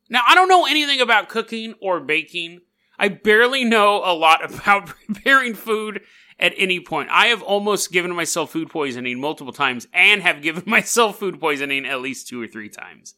Now, 0.10 0.24
I 0.28 0.34
don't 0.34 0.50
know 0.50 0.66
anything 0.66 1.00
about 1.00 1.30
cooking 1.30 1.76
or 1.80 2.00
baking. 2.00 2.62
I 2.98 3.10
barely 3.10 3.64
know 3.64 4.02
a 4.04 4.16
lot 4.16 4.44
about 4.52 4.88
preparing 4.88 5.54
food 5.54 6.02
at 6.40 6.56
any 6.58 6.80
point. 6.80 7.10
I 7.12 7.28
have 7.28 7.44
almost 7.44 7.92
given 7.92 8.16
myself 8.16 8.52
food 8.52 8.72
poisoning 8.72 9.22
multiple 9.22 9.54
times 9.54 9.88
and 9.94 10.24
have 10.24 10.42
given 10.42 10.64
myself 10.70 11.20
food 11.20 11.40
poisoning 11.40 11.86
at 11.86 12.02
least 12.02 12.28
two 12.28 12.42
or 12.42 12.48
three 12.48 12.70
times. 12.70 13.14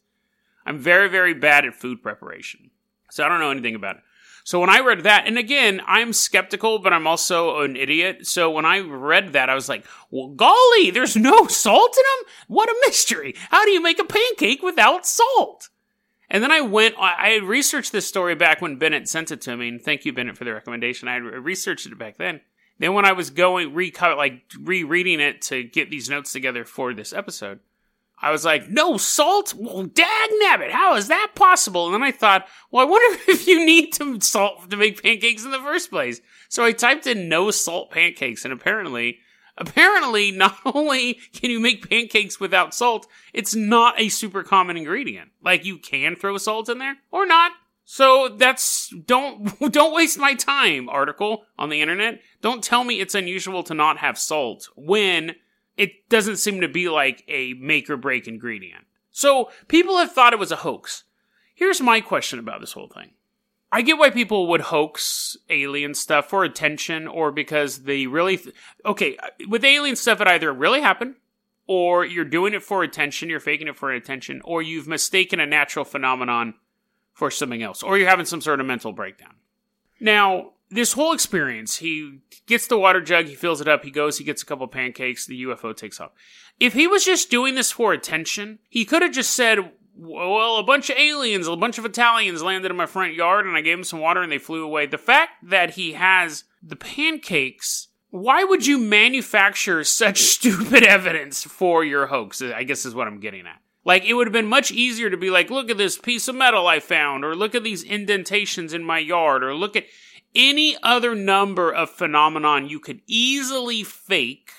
I'm 0.65 0.77
very, 0.77 1.07
very 1.07 1.33
bad 1.33 1.63
at 1.63 1.75
food 1.75 2.03
preparation. 2.03 2.71
So 3.09 3.23
I 3.23 3.29
don't 3.29 3.39
know 3.39 3.51
anything 3.51 3.75
about 3.75 3.95
it. 3.95 4.01
So 4.47 4.61
when 4.61 4.69
I 4.69 4.79
read 4.79 5.03
that, 5.03 5.27
and 5.27 5.37
again, 5.37 5.81
I'm 5.85 6.13
skeptical, 6.13 6.79
but 6.79 6.93
I'm 6.93 7.05
also 7.05 7.59
an 7.63 7.75
idiot. 7.75 8.25
So 8.25 8.49
when 8.49 8.63
I 8.63 8.79
read 8.79 9.33
that, 9.33 9.49
I 9.49 9.55
was 9.55 9.67
like, 9.67 9.85
well, 10.09 10.29
golly, 10.29 10.89
there's 10.89 11.17
no 11.17 11.47
salt 11.47 11.97
in 11.97 12.03
them? 12.03 12.31
What 12.47 12.69
a 12.69 12.75
mystery. 12.85 13.35
How 13.49 13.65
do 13.65 13.71
you 13.71 13.81
make 13.81 13.99
a 13.99 14.05
pancake 14.05 14.63
without 14.63 15.05
salt? 15.05 15.67
And 16.29 16.41
then 16.41 16.53
I 16.53 16.61
went, 16.61 16.95
I 16.97 17.39
researched 17.43 17.91
this 17.91 18.07
story 18.07 18.35
back 18.35 18.61
when 18.61 18.77
Bennett 18.77 19.09
sent 19.09 19.31
it 19.31 19.41
to 19.41 19.57
me, 19.57 19.67
and 19.67 19.81
thank 19.81 20.05
you, 20.05 20.13
Bennett, 20.13 20.37
for 20.37 20.45
the 20.45 20.53
recommendation. 20.53 21.09
I 21.09 21.17
researched 21.17 21.85
it 21.85 21.97
back 21.97 22.15
then. 22.15 22.39
Then 22.79 22.93
when 22.93 23.03
I 23.03 23.11
was 23.11 23.31
going, 23.31 23.75
like 23.75 24.43
rereading 24.57 25.19
it 25.19 25.41
to 25.41 25.63
get 25.63 25.89
these 25.89 26.09
notes 26.09 26.31
together 26.31 26.63
for 26.63 26.93
this 26.93 27.11
episode, 27.11 27.59
I 28.19 28.31
was 28.31 28.43
like, 28.43 28.69
no 28.69 28.97
salt? 28.97 29.53
Well, 29.55 29.83
dag 29.83 30.29
nabbit, 30.43 30.71
how 30.71 30.95
is 30.95 31.07
that 31.07 31.33
possible? 31.35 31.85
And 31.85 31.93
then 31.93 32.03
I 32.03 32.11
thought, 32.11 32.47
well, 32.71 32.85
I 32.85 32.89
wonder 32.89 33.19
if 33.27 33.47
you 33.47 33.65
need 33.65 33.93
some 33.93 34.19
salt 34.21 34.69
to 34.69 34.77
make 34.77 35.03
pancakes 35.03 35.45
in 35.45 35.51
the 35.51 35.59
first 35.59 35.89
place. 35.89 36.19
So 36.49 36.63
I 36.63 36.71
typed 36.71 37.05
in 37.05 37.29
no 37.29 37.51
salt 37.51 37.91
pancakes, 37.91 38.43
and 38.43 38.53
apparently 38.53 39.19
apparently 39.57 40.31
not 40.31 40.57
only 40.65 41.15
can 41.33 41.49
you 41.49 41.59
make 41.59 41.89
pancakes 41.89 42.39
without 42.39 42.73
salt, 42.73 43.07
it's 43.33 43.55
not 43.55 43.99
a 43.99 44.09
super 44.09 44.43
common 44.43 44.77
ingredient. 44.77 45.31
Like 45.43 45.65
you 45.65 45.77
can 45.77 46.15
throw 46.15 46.37
salt 46.37 46.69
in 46.69 46.77
there 46.77 46.97
or 47.11 47.25
not. 47.25 47.51
So 47.89 48.35
that's 48.37 48.93
don't 49.05 49.59
don't 49.71 49.95
waste 49.95 50.19
my 50.19 50.33
time 50.33 50.89
article 50.89 51.45
on 51.57 51.69
the 51.69 51.81
internet. 51.81 52.21
Don't 52.41 52.63
tell 52.63 52.83
me 52.83 52.99
it's 52.99 53.15
unusual 53.15 53.63
to 53.63 53.73
not 53.73 53.97
have 53.97 54.17
salt 54.17 54.69
when 54.75 55.35
it 55.77 56.09
doesn't 56.09 56.37
seem 56.37 56.61
to 56.61 56.67
be 56.67 56.89
like 56.89 57.23
a 57.27 57.53
make 57.53 57.89
or 57.89 57.97
break 57.97 58.27
ingredient. 58.27 58.85
So 59.11 59.49
people 59.67 59.97
have 59.97 60.11
thought 60.11 60.33
it 60.33 60.39
was 60.39 60.51
a 60.51 60.57
hoax. 60.57 61.03
Here's 61.55 61.81
my 61.81 62.01
question 62.01 62.39
about 62.39 62.59
this 62.59 62.73
whole 62.73 62.87
thing. 62.87 63.11
I 63.71 63.81
get 63.81 63.97
why 63.97 64.09
people 64.09 64.47
would 64.47 64.61
hoax 64.61 65.35
alien 65.49 65.93
stuff 65.93 66.29
for 66.29 66.43
attention 66.43 67.07
or 67.07 67.31
because 67.31 67.83
they 67.83 68.07
really. 68.07 68.37
Th- 68.37 68.55
okay, 68.85 69.17
uh, 69.17 69.29
with 69.47 69.63
alien 69.63 69.95
stuff, 69.95 70.21
it 70.21 70.27
either 70.27 70.53
really 70.53 70.81
happened 70.81 71.15
or 71.67 72.05
you're 72.05 72.25
doing 72.25 72.53
it 72.53 72.63
for 72.63 72.81
attention, 72.81 73.29
you're 73.29 73.39
faking 73.39 73.67
it 73.67 73.75
for 73.75 73.91
attention, 73.91 74.41
or 74.45 74.61
you've 74.61 74.87
mistaken 74.87 75.39
a 75.39 75.45
natural 75.45 75.83
phenomenon 75.83 76.53
for 77.13 77.29
something 77.29 77.61
else, 77.61 77.83
or 77.83 77.97
you're 77.97 78.07
having 78.07 78.25
some 78.25 78.39
sort 78.39 78.61
of 78.61 78.65
mental 78.65 78.93
breakdown. 78.93 79.35
Now, 79.99 80.53
this 80.69 80.93
whole 80.93 81.13
experience, 81.13 81.77
he 81.77 82.19
gets 82.45 82.67
the 82.67 82.77
water 82.77 83.01
jug, 83.01 83.25
he 83.25 83.35
fills 83.35 83.61
it 83.61 83.67
up, 83.67 83.83
he 83.83 83.91
goes, 83.91 84.17
he 84.17 84.23
gets 84.23 84.43
a 84.43 84.45
couple 84.45 84.67
pancakes, 84.67 85.25
the 85.25 85.43
UFO 85.43 85.75
takes 85.75 85.99
off. 85.99 86.11
If 86.59 86.73
he 86.73 86.87
was 86.87 87.05
just 87.05 87.29
doing 87.29 87.55
this 87.55 87.71
for 87.71 87.93
attention, 87.93 88.59
he 88.69 88.83
could 88.83 89.01
have 89.01 89.13
just 89.13 89.31
said, 89.31 89.71
well, 89.95 90.57
a 90.57 90.63
bunch 90.63 90.89
of 90.89 90.97
aliens, 90.97 91.47
a 91.47 91.55
bunch 91.55 91.77
of 91.77 91.85
Italians 91.85 92.43
landed 92.43 92.71
in 92.71 92.77
my 92.77 92.85
front 92.85 93.13
yard 93.13 93.45
and 93.45 93.55
I 93.55 93.61
gave 93.61 93.77
them 93.77 93.83
some 93.83 93.99
water 93.99 94.21
and 94.21 94.31
they 94.31 94.37
flew 94.37 94.63
away. 94.63 94.85
The 94.85 94.97
fact 94.97 95.31
that 95.43 95.71
he 95.71 95.93
has 95.93 96.43
the 96.61 96.75
pancakes, 96.75 97.87
why 98.09 98.43
would 98.43 98.65
you 98.65 98.77
manufacture 98.77 99.83
such 99.83 100.21
stupid 100.21 100.83
evidence 100.83 101.43
for 101.43 101.83
your 101.83 102.07
hoax? 102.07 102.41
I 102.41 102.63
guess 102.63 102.85
is 102.85 102.95
what 102.95 103.07
I'm 103.07 103.19
getting 103.19 103.47
at. 103.47 103.61
Like, 103.87 104.03
it 104.03 104.15
would 104.15 104.27
have 104.27 104.33
been 104.33 104.47
much 104.47 104.69
easier 104.69 105.09
to 105.09 105.15
be 105.15 105.29
like, 105.29 105.49
look 105.49 105.69
at 105.69 105.77
this 105.77 105.97
piece 105.97 106.27
of 106.27 106.35
metal 106.35 106.67
I 106.67 106.81
found, 106.81 107.23
or 107.23 107.33
look 107.37 107.55
at 107.55 107.63
these 107.63 107.85
indentations 107.85 108.73
in 108.73 108.83
my 108.83 108.99
yard, 108.99 109.45
or 109.45 109.55
look 109.55 109.77
at 109.77 109.85
any 110.37 110.77
other 110.83 111.15
number 111.15 111.73
of 111.73 111.89
phenomenon 111.89 112.69
you 112.69 112.79
could 112.79 113.01
easily 113.07 113.83
fake 113.83 114.51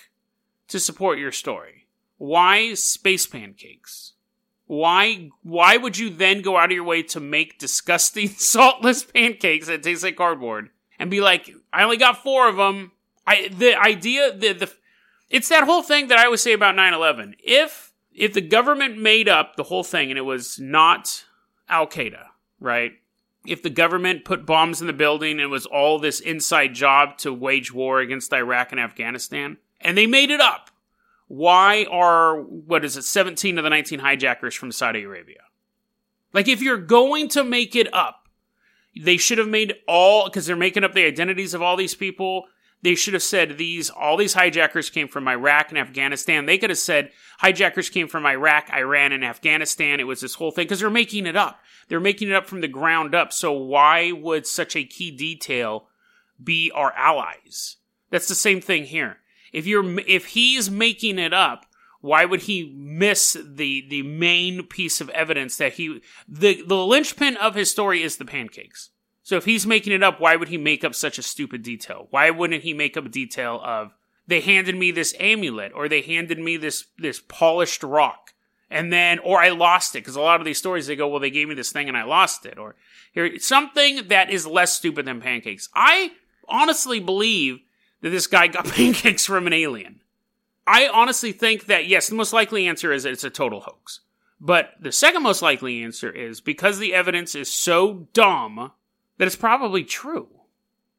to 0.66 0.80
support 0.80 1.18
your 1.18 1.32
story. 1.32 1.86
Why 2.18 2.74
space 2.74 3.26
pancakes? 3.26 4.12
Why 4.66 5.30
why 5.42 5.78
would 5.78 5.96
you 5.96 6.10
then 6.10 6.42
go 6.42 6.58
out 6.58 6.70
of 6.70 6.74
your 6.74 6.84
way 6.84 7.02
to 7.04 7.20
make 7.20 7.58
disgusting 7.58 8.28
saltless 8.36 9.04
pancakes 9.04 9.68
that 9.68 9.82
taste 9.82 10.02
like 10.02 10.16
cardboard 10.16 10.70
and 10.98 11.10
be 11.10 11.20
like, 11.20 11.50
I 11.72 11.84
only 11.84 11.96
got 11.96 12.22
four 12.22 12.48
of 12.48 12.56
them? 12.56 12.92
I 13.26 13.48
the 13.48 13.80
idea 13.80 14.36
the 14.36 14.52
the 14.52 14.72
it's 15.30 15.48
that 15.48 15.64
whole 15.64 15.82
thing 15.82 16.08
that 16.08 16.18
I 16.18 16.24
always 16.24 16.42
say 16.42 16.52
about 16.52 16.74
9/11. 16.74 17.34
If 17.38 17.92
if 18.12 18.34
the 18.34 18.40
government 18.40 18.98
made 18.98 19.28
up 19.28 19.56
the 19.56 19.64
whole 19.64 19.84
thing 19.84 20.10
and 20.10 20.18
it 20.18 20.22
was 20.22 20.58
not 20.58 21.24
Al 21.68 21.86
Qaeda, 21.86 22.24
right? 22.58 22.92
If 23.48 23.62
the 23.62 23.70
government 23.70 24.24
put 24.24 24.46
bombs 24.46 24.80
in 24.80 24.86
the 24.86 24.92
building 24.92 25.32
and 25.32 25.40
it 25.40 25.46
was 25.46 25.66
all 25.66 25.98
this 25.98 26.20
inside 26.20 26.74
job 26.74 27.18
to 27.18 27.32
wage 27.32 27.72
war 27.72 28.00
against 28.00 28.32
Iraq 28.32 28.72
and 28.72 28.80
Afghanistan, 28.80 29.58
and 29.80 29.96
they 29.96 30.06
made 30.06 30.30
it 30.30 30.40
up, 30.40 30.70
why 31.28 31.86
are 31.90 32.40
what 32.40 32.84
is 32.84 32.96
it 32.96 33.02
17 33.02 33.58
of 33.58 33.64
the 33.64 33.70
19 33.70 34.00
hijackers 34.00 34.54
from 34.54 34.72
Saudi 34.72 35.04
Arabia? 35.04 35.42
Like 36.32 36.48
if 36.48 36.60
you're 36.60 36.78
going 36.78 37.28
to 37.28 37.44
make 37.44 37.76
it 37.76 37.92
up, 37.94 38.28
they 38.98 39.16
should 39.16 39.38
have 39.38 39.48
made 39.48 39.74
all 39.86 40.26
because 40.26 40.46
they're 40.46 40.56
making 40.56 40.84
up 40.84 40.94
the 40.94 41.04
identities 41.04 41.54
of 41.54 41.62
all 41.62 41.76
these 41.76 41.94
people. 41.94 42.46
They 42.80 42.94
should 42.94 43.14
have 43.14 43.22
said 43.22 43.58
these 43.58 43.90
all 43.90 44.16
these 44.16 44.34
hijackers 44.34 44.88
came 44.88 45.08
from 45.08 45.28
Iraq 45.28 45.70
and 45.70 45.78
Afghanistan. 45.78 46.46
They 46.46 46.58
could 46.58 46.70
have 46.70 46.78
said 46.78 47.10
hijackers 47.38 47.90
came 47.90 48.08
from 48.08 48.24
Iraq, 48.24 48.70
Iran, 48.72 49.12
and 49.12 49.24
Afghanistan. 49.24 50.00
It 50.00 50.06
was 50.06 50.20
this 50.20 50.34
whole 50.34 50.50
thing 50.50 50.64
because 50.64 50.80
they're 50.80 50.90
making 50.90 51.26
it 51.26 51.36
up. 51.36 51.60
They're 51.88 52.00
making 52.00 52.28
it 52.28 52.34
up 52.34 52.46
from 52.46 52.60
the 52.60 52.68
ground 52.68 53.14
up. 53.14 53.32
So 53.32 53.52
why 53.52 54.12
would 54.12 54.46
such 54.46 54.76
a 54.76 54.84
key 54.84 55.10
detail 55.10 55.88
be 56.42 56.70
our 56.74 56.92
allies? 56.92 57.76
That's 58.10 58.28
the 58.28 58.34
same 58.34 58.60
thing 58.60 58.84
here. 58.84 59.18
If 59.52 59.66
you're 59.66 59.98
if 60.00 60.26
he's 60.26 60.70
making 60.70 61.18
it 61.18 61.32
up, 61.32 61.66
why 62.00 62.24
would 62.24 62.42
he 62.42 62.74
miss 62.76 63.36
the 63.42 63.86
the 63.88 64.02
main 64.02 64.64
piece 64.64 65.00
of 65.00 65.08
evidence 65.10 65.56
that 65.56 65.74
he 65.74 66.00
the 66.28 66.62
the 66.62 66.76
linchpin 66.76 67.36
of 67.36 67.54
his 67.54 67.70
story 67.70 68.02
is 68.02 68.16
the 68.16 68.24
pancakes. 68.24 68.90
So 69.22 69.36
if 69.36 69.44
he's 69.44 69.66
making 69.66 69.92
it 69.92 70.02
up, 70.02 70.20
why 70.20 70.36
would 70.36 70.48
he 70.48 70.56
make 70.56 70.84
up 70.84 70.94
such 70.94 71.18
a 71.18 71.22
stupid 71.22 71.62
detail? 71.62 72.06
Why 72.10 72.30
wouldn't 72.30 72.62
he 72.62 72.72
make 72.72 72.96
up 72.96 73.06
a 73.06 73.10
detail 73.10 73.60
of 73.62 73.92
they 74.26 74.40
handed 74.40 74.76
me 74.76 74.90
this 74.90 75.14
amulet 75.18 75.72
or 75.74 75.88
they 75.88 76.02
handed 76.02 76.38
me 76.38 76.56
this 76.56 76.86
this 76.98 77.20
polished 77.20 77.82
rock 77.82 78.32
and 78.70 78.92
then 78.92 79.18
or 79.20 79.40
I 79.40 79.50
lost 79.50 79.94
it 79.94 80.00
because 80.00 80.16
a 80.16 80.20
lot 80.20 80.40
of 80.40 80.44
these 80.44 80.58
stories 80.58 80.86
they 80.86 80.96
go 80.96 81.08
well 81.08 81.20
they 81.20 81.30
gave 81.30 81.48
me 81.48 81.54
this 81.54 81.72
thing 81.72 81.88
and 81.88 81.96
I 81.96 82.04
lost 82.04 82.46
it 82.46 82.58
or 82.58 82.74
here 83.12 83.38
something 83.38 84.08
that 84.08 84.30
is 84.30 84.46
less 84.46 84.74
stupid 84.74 85.06
than 85.06 85.20
pancakes. 85.20 85.68
I 85.74 86.12
honestly 86.48 87.00
believe 87.00 87.60
that 88.00 88.10
this 88.10 88.26
guy 88.26 88.46
got 88.48 88.66
pancakes 88.68 89.26
from 89.26 89.46
an 89.46 89.52
alien. 89.52 90.00
I 90.66 90.88
honestly 90.88 91.32
think 91.32 91.66
that, 91.66 91.86
yes, 91.86 92.08
the 92.08 92.14
most 92.14 92.32
likely 92.32 92.66
answer 92.66 92.92
is 92.92 93.04
it's 93.04 93.24
a 93.24 93.30
total 93.30 93.60
hoax. 93.60 94.00
But 94.40 94.74
the 94.80 94.92
second 94.92 95.22
most 95.22 95.42
likely 95.42 95.82
answer 95.82 96.10
is 96.10 96.40
because 96.40 96.78
the 96.78 96.94
evidence 96.94 97.34
is 97.34 97.52
so 97.52 98.06
dumb 98.12 98.72
that 99.16 99.26
it's 99.26 99.34
probably 99.34 99.82
true. 99.82 100.28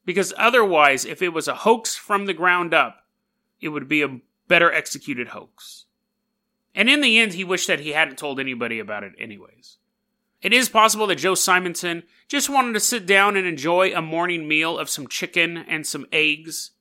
Because 0.06 0.34
otherwise, 0.38 1.06
if 1.06 1.22
it 1.22 1.30
was 1.30 1.48
a 1.48 1.56
hoax 1.56 1.96
from 1.96 2.26
the 2.26 2.34
ground 2.34 2.74
up, 2.74 3.06
it 3.62 3.70
would 3.70 3.88
be 3.88 4.02
a 4.02 4.20
better 4.48 4.72
executed 4.72 5.30
hoax. 5.30 5.86
And 6.80 6.90
in 6.90 7.02
the 7.02 7.20
end, 7.20 7.34
he 7.34 7.44
wished 7.44 7.68
that 7.68 7.82
he 7.82 7.90
hadn't 7.90 8.18
told 8.18 8.40
anybody 8.40 8.80
about 8.80 9.04
it, 9.04 9.12
anyways. 9.20 9.80
It 10.42 10.54
is 10.54 10.70
possible 10.70 11.08
that 11.08 11.18
Joe 11.18 11.36
Simonton 11.36 12.04
just 12.30 12.50
wanted 12.50 12.72
to 12.72 12.80
sit 12.80 13.06
down 13.06 13.36
and 13.36 13.46
enjoy 13.46 13.92
a 13.94 14.02
morning 14.02 14.48
meal 14.48 14.78
of 14.78 14.90
some 14.90 15.06
chicken 15.06 15.58
and 15.58 15.86
some 15.86 16.06
eggs 16.14 16.72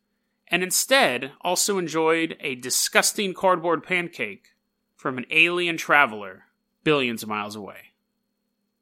and 0.46 0.62
instead 0.62 1.32
also 1.40 1.78
enjoyed 1.78 2.36
a 2.38 2.54
disgusting 2.54 3.34
cardboard 3.34 3.82
pancake 3.82 4.54
from 4.94 5.18
an 5.18 5.26
alien 5.32 5.76
traveler 5.76 6.44
billions 6.84 7.24
of 7.24 7.28
miles 7.28 7.56
away. 7.56 7.94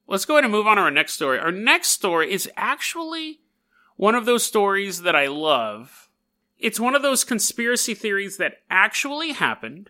Let's 0.06 0.26
go 0.26 0.34
ahead 0.34 0.44
and 0.44 0.52
move 0.52 0.66
on 0.66 0.76
to 0.76 0.82
our 0.82 0.90
next 0.90 1.14
story. 1.14 1.38
Our 1.38 1.50
next 1.50 1.88
story 1.88 2.30
is 2.30 2.50
actually 2.58 3.40
one 3.96 4.14
of 4.14 4.26
those 4.26 4.44
stories 4.44 5.00
that 5.00 5.16
I 5.16 5.28
love. 5.28 6.10
It's 6.58 6.78
one 6.78 6.94
of 6.94 7.00
those 7.00 7.24
conspiracy 7.24 7.94
theories 7.94 8.36
that 8.36 8.58
actually 8.68 9.32
happened 9.32 9.88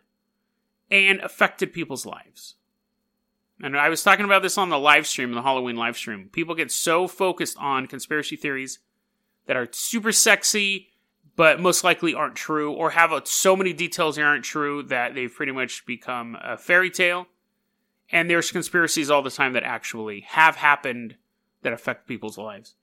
and 0.91 1.21
affected 1.21 1.73
people's 1.73 2.07
lives. 2.07 2.55
And 3.63 3.77
I 3.77 3.89
was 3.89 4.03
talking 4.03 4.25
about 4.25 4.43
this 4.43 4.59
on 4.59 4.69
the 4.69 4.79
live 4.79 5.07
stream, 5.07 5.33
the 5.33 5.43
Halloween 5.43 5.77
live 5.77 5.97
stream. 5.97 6.29
People 6.31 6.55
get 6.55 6.71
so 6.71 7.09
focused 7.09 7.57
on 7.59 7.87
conspiracy 7.87 8.37
theories 8.37 8.81
that 9.47 9.57
are 9.57 9.69
super 9.73 10.13
sexy 10.13 10.91
but 11.37 11.61
most 11.61 11.85
likely 11.85 12.15
aren't 12.15 12.35
true 12.35 12.73
or 12.73 12.91
have 12.91 13.13
so 13.29 13.55
many 13.55 13.75
details 13.75 14.17
that 14.17 14.23
aren't 14.23 14.45
true 14.45 14.83
that 14.85 15.15
they've 15.15 15.33
pretty 15.33 15.53
much 15.53 15.85
become 15.87 16.37
a 16.43 16.57
fairy 16.57 16.91
tale. 16.91 17.27
And 18.11 18.31
there's 18.31 18.51
conspiracies 18.51 19.11
all 19.11 19.23
the 19.23 19.31
time 19.31 19.53
that 19.53 19.63
actually 19.63 20.23
have 20.23 20.57
happened 20.57 21.17
that 21.63 21.75
affect 21.75 22.09
people's 22.09 22.39
lives. 22.39 22.75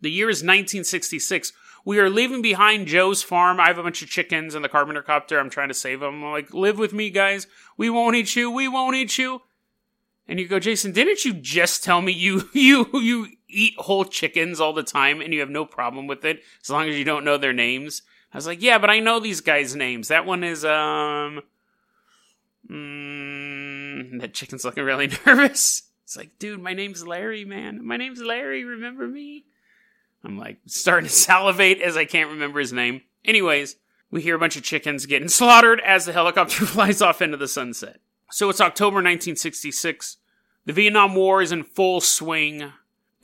The 0.00 0.10
year 0.10 0.28
is 0.28 0.38
1966. 0.38 1.52
We 1.84 1.98
are 1.98 2.10
leaving 2.10 2.42
behind 2.42 2.86
Joe's 2.86 3.22
farm. 3.22 3.60
I 3.60 3.68
have 3.68 3.78
a 3.78 3.82
bunch 3.82 4.02
of 4.02 4.08
chickens 4.08 4.54
and 4.54 4.64
the 4.64 4.68
carpenter 4.68 5.02
copter. 5.02 5.38
I'm 5.38 5.50
trying 5.50 5.68
to 5.68 5.74
save 5.74 6.00
them. 6.00 6.22
I'm 6.22 6.32
like, 6.32 6.52
live 6.52 6.78
with 6.78 6.92
me, 6.92 7.10
guys. 7.10 7.46
We 7.76 7.90
won't 7.90 8.16
eat 8.16 8.36
you. 8.36 8.50
We 8.50 8.68
won't 8.68 8.96
eat 8.96 9.18
you. 9.18 9.42
And 10.28 10.38
you 10.38 10.46
go, 10.46 10.58
Jason, 10.58 10.92
didn't 10.92 11.24
you 11.24 11.32
just 11.32 11.82
tell 11.82 12.02
me 12.02 12.12
you 12.12 12.48
you 12.52 12.88
you 12.92 13.28
eat 13.48 13.74
whole 13.78 14.04
chickens 14.04 14.60
all 14.60 14.74
the 14.74 14.82
time 14.82 15.20
and 15.20 15.32
you 15.32 15.40
have 15.40 15.48
no 15.48 15.64
problem 15.64 16.06
with 16.06 16.24
it 16.24 16.42
as 16.62 16.68
long 16.68 16.88
as 16.88 16.96
you 16.96 17.04
don't 17.04 17.24
know 17.24 17.38
their 17.38 17.54
names. 17.54 18.02
I 18.32 18.36
was 18.36 18.46
like, 18.46 18.60
yeah, 18.60 18.76
but 18.76 18.90
I 18.90 19.00
know 19.00 19.20
these 19.20 19.40
guys' 19.40 19.74
names. 19.74 20.08
That 20.08 20.26
one 20.26 20.44
is, 20.44 20.62
um, 20.62 21.40
mm, 22.70 24.20
that 24.20 24.34
chicken's 24.34 24.66
looking 24.66 24.84
really 24.84 25.08
nervous. 25.26 25.84
It's 26.04 26.16
like, 26.16 26.38
dude, 26.38 26.60
my 26.60 26.74
name's 26.74 27.06
Larry, 27.06 27.46
man. 27.46 27.86
My 27.86 27.96
name's 27.96 28.20
Larry. 28.20 28.64
Remember 28.64 29.08
me? 29.08 29.46
I'm 30.24 30.38
like 30.38 30.58
starting 30.66 31.08
to 31.08 31.14
salivate 31.14 31.80
as 31.80 31.96
I 31.96 32.04
can't 32.04 32.30
remember 32.30 32.60
his 32.60 32.72
name. 32.72 33.02
Anyways, 33.24 33.76
we 34.10 34.22
hear 34.22 34.36
a 34.36 34.38
bunch 34.38 34.56
of 34.56 34.62
chickens 34.62 35.06
getting 35.06 35.28
slaughtered 35.28 35.80
as 35.80 36.06
the 36.06 36.12
helicopter 36.12 36.66
flies 36.66 37.02
off 37.02 37.22
into 37.22 37.36
the 37.36 37.48
sunset. 37.48 38.00
So 38.30 38.50
it's 38.50 38.60
October 38.60 38.96
1966. 38.96 40.18
The 40.66 40.72
Vietnam 40.72 41.14
War 41.14 41.40
is 41.40 41.52
in 41.52 41.64
full 41.64 42.00
swing. 42.00 42.72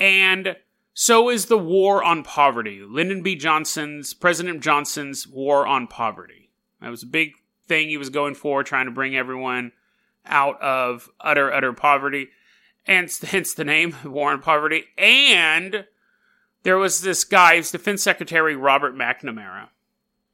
And 0.00 0.56
so 0.94 1.28
is 1.28 1.46
the 1.46 1.58
war 1.58 2.02
on 2.02 2.22
poverty. 2.22 2.82
Lyndon 2.82 3.22
B. 3.22 3.36
Johnson's, 3.36 4.14
President 4.14 4.62
Johnson's 4.62 5.26
war 5.26 5.66
on 5.66 5.86
poverty. 5.86 6.50
That 6.80 6.90
was 6.90 7.02
a 7.02 7.06
big 7.06 7.32
thing 7.66 7.88
he 7.88 7.96
was 7.96 8.10
going 8.10 8.34
for, 8.34 8.62
trying 8.62 8.86
to 8.86 8.92
bring 8.92 9.16
everyone 9.16 9.72
out 10.26 10.60
of 10.62 11.10
utter, 11.20 11.52
utter 11.52 11.72
poverty. 11.72 12.28
And 12.86 13.10
hence 13.22 13.54
the 13.54 13.64
name, 13.64 13.96
War 14.04 14.30
on 14.30 14.40
Poverty. 14.42 14.84
And 14.98 15.86
there 16.64 16.78
was 16.78 17.02
this 17.02 17.24
guy, 17.24 17.56
his 17.56 17.70
defense 17.70 18.02
secretary, 18.02 18.56
Robert 18.56 18.96
McNamara. 18.96 19.68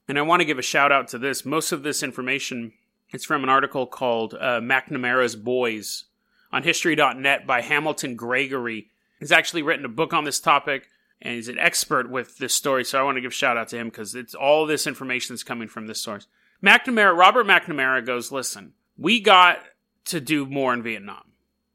And 0.08 0.18
I 0.18 0.22
want 0.22 0.40
to 0.40 0.46
give 0.46 0.58
a 0.58 0.62
shout 0.62 0.90
out 0.90 1.08
to 1.08 1.18
this. 1.18 1.44
Most 1.44 1.72
of 1.72 1.82
this 1.82 2.02
information 2.02 2.72
is 3.12 3.24
from 3.24 3.42
an 3.42 3.48
article 3.48 3.86
called 3.86 4.34
uh, 4.34 4.60
McNamara's 4.60 5.36
Boys 5.36 6.04
on 6.52 6.62
History.net 6.62 7.46
by 7.46 7.60
Hamilton 7.60 8.16
Gregory. 8.16 8.88
He's 9.18 9.32
actually 9.32 9.62
written 9.62 9.84
a 9.84 9.90
book 9.90 10.12
on 10.12 10.24
this 10.24 10.40
topic 10.40 10.88
and 11.20 11.34
he's 11.34 11.48
an 11.48 11.58
expert 11.58 12.08
with 12.10 12.38
this 12.38 12.54
story. 12.54 12.84
So 12.84 12.98
I 12.98 13.02
want 13.02 13.16
to 13.16 13.20
give 13.20 13.32
a 13.32 13.34
shout 13.34 13.56
out 13.56 13.68
to 13.68 13.76
him 13.76 13.88
because 13.88 14.14
it's 14.14 14.34
all 14.34 14.66
this 14.66 14.86
information 14.86 15.34
is 15.34 15.44
coming 15.44 15.68
from 15.68 15.86
this 15.86 16.00
source. 16.00 16.26
McNamara, 16.62 17.16
Robert 17.16 17.46
McNamara 17.46 18.04
goes, 18.04 18.32
listen, 18.32 18.72
we 18.96 19.20
got 19.20 19.58
to 20.06 20.20
do 20.20 20.46
more 20.46 20.72
in 20.72 20.82
Vietnam. 20.82 21.24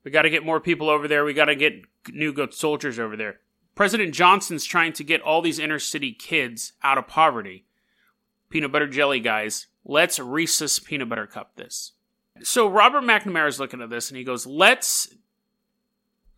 We 0.03 0.11
got 0.11 0.23
to 0.23 0.29
get 0.29 0.45
more 0.45 0.59
people 0.59 0.89
over 0.89 1.07
there. 1.07 1.25
We 1.25 1.33
got 1.33 1.45
to 1.45 1.55
get 1.55 1.83
new 2.11 2.33
good 2.33 2.53
soldiers 2.53 2.99
over 2.99 3.15
there. 3.15 3.39
President 3.75 4.13
Johnson's 4.13 4.63
trying 4.63 4.93
to 4.93 5.03
get 5.03 5.21
all 5.21 5.41
these 5.41 5.59
inner 5.59 5.79
city 5.79 6.13
kids 6.13 6.73
out 6.81 6.97
of 6.97 7.07
poverty. 7.07 7.65
Peanut 8.49 8.71
butter 8.71 8.87
jelly 8.87 9.19
guys, 9.19 9.67
let's 9.83 10.17
Reese's 10.17 10.79
peanut 10.79 11.09
butter 11.09 11.27
cup 11.27 11.55
this. 11.55 11.91
So 12.41 12.67
Robert 12.67 13.03
McNamara 13.03 13.47
is 13.47 13.59
looking 13.59 13.81
at 13.81 13.89
this 13.89 14.09
and 14.09 14.17
he 14.17 14.23
goes, 14.23 14.45
let's 14.45 15.13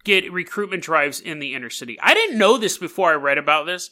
get 0.04 0.32
recruitment 0.32 0.84
drives 0.84 1.20
in 1.20 1.40
the 1.40 1.54
inner 1.54 1.70
city. 1.70 2.00
I 2.02 2.14
didn't 2.14 2.38
know 2.38 2.58
this 2.58 2.78
before 2.78 3.12
I 3.12 3.16
read 3.16 3.38
about 3.38 3.66
this. 3.66 3.92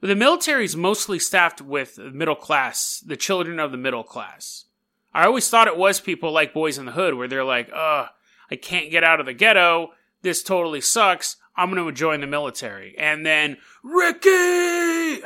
But 0.00 0.08
the 0.08 0.16
military 0.16 0.64
is 0.64 0.76
mostly 0.76 1.18
staffed 1.18 1.62
with 1.62 1.98
middle 1.98 2.34
class, 2.36 3.02
the 3.04 3.16
children 3.16 3.58
of 3.58 3.72
the 3.72 3.78
middle 3.78 4.04
class. 4.04 4.66
I 5.14 5.24
always 5.24 5.48
thought 5.48 5.68
it 5.68 5.78
was 5.78 6.00
people 6.00 6.30
like 6.32 6.52
Boyz 6.52 6.78
n 6.78 6.84
the 6.84 6.92
Hood, 6.92 7.14
where 7.14 7.26
they're 7.26 7.42
like, 7.42 7.70
ugh, 7.74 8.08
I 8.50 8.56
can't 8.56 8.90
get 8.90 9.02
out 9.02 9.20
of 9.20 9.26
the 9.26 9.32
ghetto. 9.32 9.92
This 10.20 10.42
totally 10.42 10.82
sucks. 10.82 11.36
I'm 11.56 11.70
going 11.70 11.84
to 11.84 11.92
join 11.92 12.20
the 12.20 12.26
military. 12.26 12.96
And 12.98 13.24
then, 13.24 13.56
Ricky! 13.82 15.22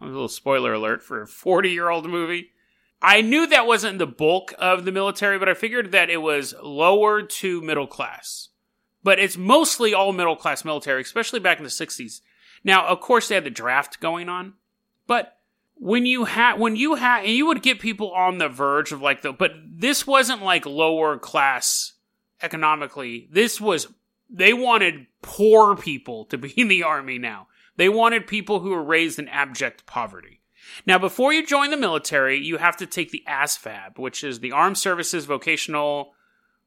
a 0.00 0.06
little 0.06 0.28
spoiler 0.28 0.72
alert 0.72 1.02
for 1.02 1.22
a 1.22 1.26
40 1.26 1.70
year 1.70 1.88
old 1.88 2.08
movie. 2.08 2.50
I 3.02 3.22
knew 3.22 3.46
that 3.46 3.66
wasn't 3.66 3.98
the 3.98 4.06
bulk 4.06 4.52
of 4.58 4.84
the 4.84 4.92
military, 4.92 5.38
but 5.38 5.48
I 5.48 5.54
figured 5.54 5.92
that 5.92 6.10
it 6.10 6.18
was 6.18 6.54
lower 6.62 7.22
to 7.22 7.62
middle 7.62 7.86
class. 7.86 8.48
But 9.02 9.18
it's 9.18 9.38
mostly 9.38 9.94
all 9.94 10.12
middle 10.12 10.36
class 10.36 10.64
military, 10.64 11.00
especially 11.00 11.40
back 11.40 11.58
in 11.58 11.64
the 11.64 11.70
60s. 11.70 12.20
Now, 12.62 12.86
of 12.86 13.00
course, 13.00 13.28
they 13.28 13.34
had 13.34 13.44
the 13.44 13.50
draft 13.50 14.00
going 14.00 14.28
on, 14.28 14.54
but 15.06 15.38
when 15.80 16.04
you 16.04 16.26
had 16.26 16.60
when 16.60 16.76
you 16.76 16.94
had 16.94 17.24
and 17.24 17.32
you 17.32 17.46
would 17.46 17.62
get 17.62 17.80
people 17.80 18.12
on 18.12 18.38
the 18.38 18.48
verge 18.48 18.92
of 18.92 19.00
like 19.00 19.22
the 19.22 19.32
but 19.32 19.52
this 19.66 20.06
wasn't 20.06 20.42
like 20.42 20.66
lower 20.66 21.18
class 21.18 21.94
economically. 22.42 23.28
This 23.32 23.60
was 23.60 23.88
they 24.28 24.52
wanted 24.52 25.06
poor 25.22 25.74
people 25.74 26.26
to 26.26 26.38
be 26.38 26.50
in 26.50 26.68
the 26.68 26.82
army 26.82 27.18
now. 27.18 27.48
They 27.76 27.88
wanted 27.88 28.26
people 28.26 28.60
who 28.60 28.70
were 28.70 28.84
raised 28.84 29.18
in 29.18 29.26
abject 29.28 29.86
poverty. 29.86 30.42
Now, 30.86 30.98
before 30.98 31.32
you 31.32 31.44
join 31.44 31.70
the 31.70 31.76
military, 31.76 32.38
you 32.38 32.58
have 32.58 32.76
to 32.76 32.86
take 32.86 33.10
the 33.10 33.24
ASVAB, 33.26 33.98
which 33.98 34.22
is 34.22 34.38
the 34.38 34.52
Armed 34.52 34.78
Services 34.78 35.24
Vocational 35.24 36.12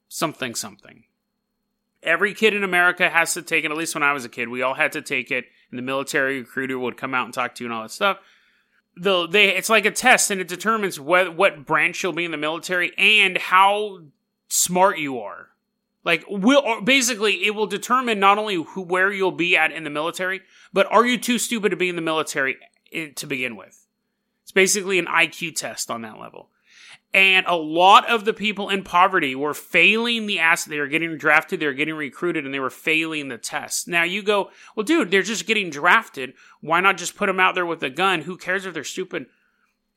something 0.10 0.56
something. 0.56 1.04
Every 2.02 2.34
kid 2.34 2.54
in 2.54 2.63
America 2.63 3.10
has 3.10 3.34
to 3.36 3.41
take 3.41 3.63
it, 3.63 3.71
at 3.71 3.78
least 3.78 3.95
when 3.95 4.04
I 4.04 4.12
was 4.12 4.26
a 4.26 4.30
kid, 4.30 4.49
we 4.49 4.62
all 4.62 4.73
had 4.73 4.91
to 4.93 5.02
take 5.02 5.32
it, 5.32 5.45
and 5.69 5.78
the 5.78 5.84
military 5.84 6.39
recruiter 6.39 6.78
would 6.78 6.97
come 6.97 7.13
out 7.13 7.26
and 7.26 7.34
talk 7.34 7.56
to 7.56 7.63
you 7.63 7.67
and 7.67 7.73
all 7.73 7.84
that 7.84 7.91
stuff. 7.91 8.17
The, 8.95 9.27
they, 9.27 9.56
it's 9.56 9.69
like 9.69 9.86
a 9.86 9.91
test, 9.91 10.29
and 10.29 10.39
it 10.39 10.47
determines 10.47 10.99
what, 10.99 11.36
what 11.36 11.65
branch 11.65 12.03
you'll 12.03 12.13
be 12.13 12.25
in 12.25 12.32
the 12.32 12.38
military 12.38 12.91
and 12.97 13.38
how 13.38 14.01
smart 14.47 14.99
you 14.99 15.19
are. 15.19 15.49
Like, 16.03 16.25
will 16.27 16.82
basically, 16.82 17.45
it 17.45 17.56
will 17.56 17.65
determine 17.65 18.19
not 18.19 18.38
only 18.38 18.56
who, 18.56 18.82
where 18.82 19.12
you'll 19.12 19.32
be 19.32 19.56
at 19.56 19.71
in 19.71 19.84
the 19.84 19.89
military, 19.89 20.41
but 20.73 20.86
are 20.91 21.06
you 21.06 21.17
too 21.17 21.39
stupid 21.39 21.69
to 21.69 21.75
be 21.75 21.89
in 21.89 21.95
the 21.95 22.01
military 22.01 22.58
in, 22.91 23.13
to 23.15 23.25
begin 23.25 23.56
with? 23.56 23.88
It's 24.43 24.51
basically 24.51 24.99
an 24.99 25.06
IQ 25.06 25.56
test 25.56 25.89
on 25.89 26.01
that 26.01 26.19
level. 26.19 26.49
And 27.13 27.45
a 27.45 27.56
lot 27.56 28.10
of 28.10 28.26
the 28.26 28.34
people 28.34 28.69
in 28.69 28.84
poverty 28.84 29.36
were 29.36 29.54
failing 29.54 30.26
the 30.26 30.39
ass. 30.39 30.65
They 30.65 30.80
were 30.80 30.88
getting 30.88 31.15
drafted, 31.17 31.60
they 31.60 31.67
were 31.67 31.73
getting 31.73 31.93
recruited, 31.93 32.43
and 32.43 32.54
they 32.54 32.60
were 32.60 32.71
failing 32.71 33.28
the 33.28 33.38
test. 33.38 33.88
Now 33.88 34.04
you 34.04 34.23
go, 34.23 34.49
well, 34.76 34.84
dude, 34.84 35.12
they're 35.12 35.21
just 35.21 35.45
getting 35.45 35.69
drafted. 35.69 36.34
Why 36.62 36.82
not 36.82 36.97
just 36.97 37.15
put 37.15 37.28
them 37.28 37.39
out 37.39 37.54
there 37.54 37.67
with 37.67 37.84
a 37.84 37.91
gun? 37.91 38.21
Who 38.21 38.36
cares 38.36 38.65
if 38.65 38.73
they're 38.73 38.84
stupid? 38.84 39.28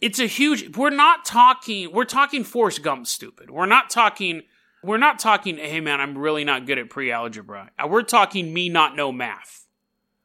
It's 0.00 0.18
a 0.18 0.26
huge. 0.26 0.76
We're 0.76 0.90
not 0.90 1.24
talking. 1.24 1.90
We're 1.90 2.04
talking 2.04 2.44
Forrest 2.44 2.82
Gump 2.82 3.06
stupid. 3.06 3.50
We're 3.50 3.66
not 3.66 3.88
talking. 3.88 4.42
We're 4.82 4.98
not 4.98 5.18
talking. 5.18 5.56
Hey 5.56 5.80
man, 5.80 6.02
I'm 6.02 6.18
really 6.18 6.44
not 6.44 6.66
good 6.66 6.78
at 6.78 6.90
pre-algebra. 6.90 7.70
Uh, 7.78 7.88
we're 7.88 8.02
talking 8.02 8.52
me 8.52 8.68
not 8.68 8.94
know 8.94 9.10
math. 9.10 9.66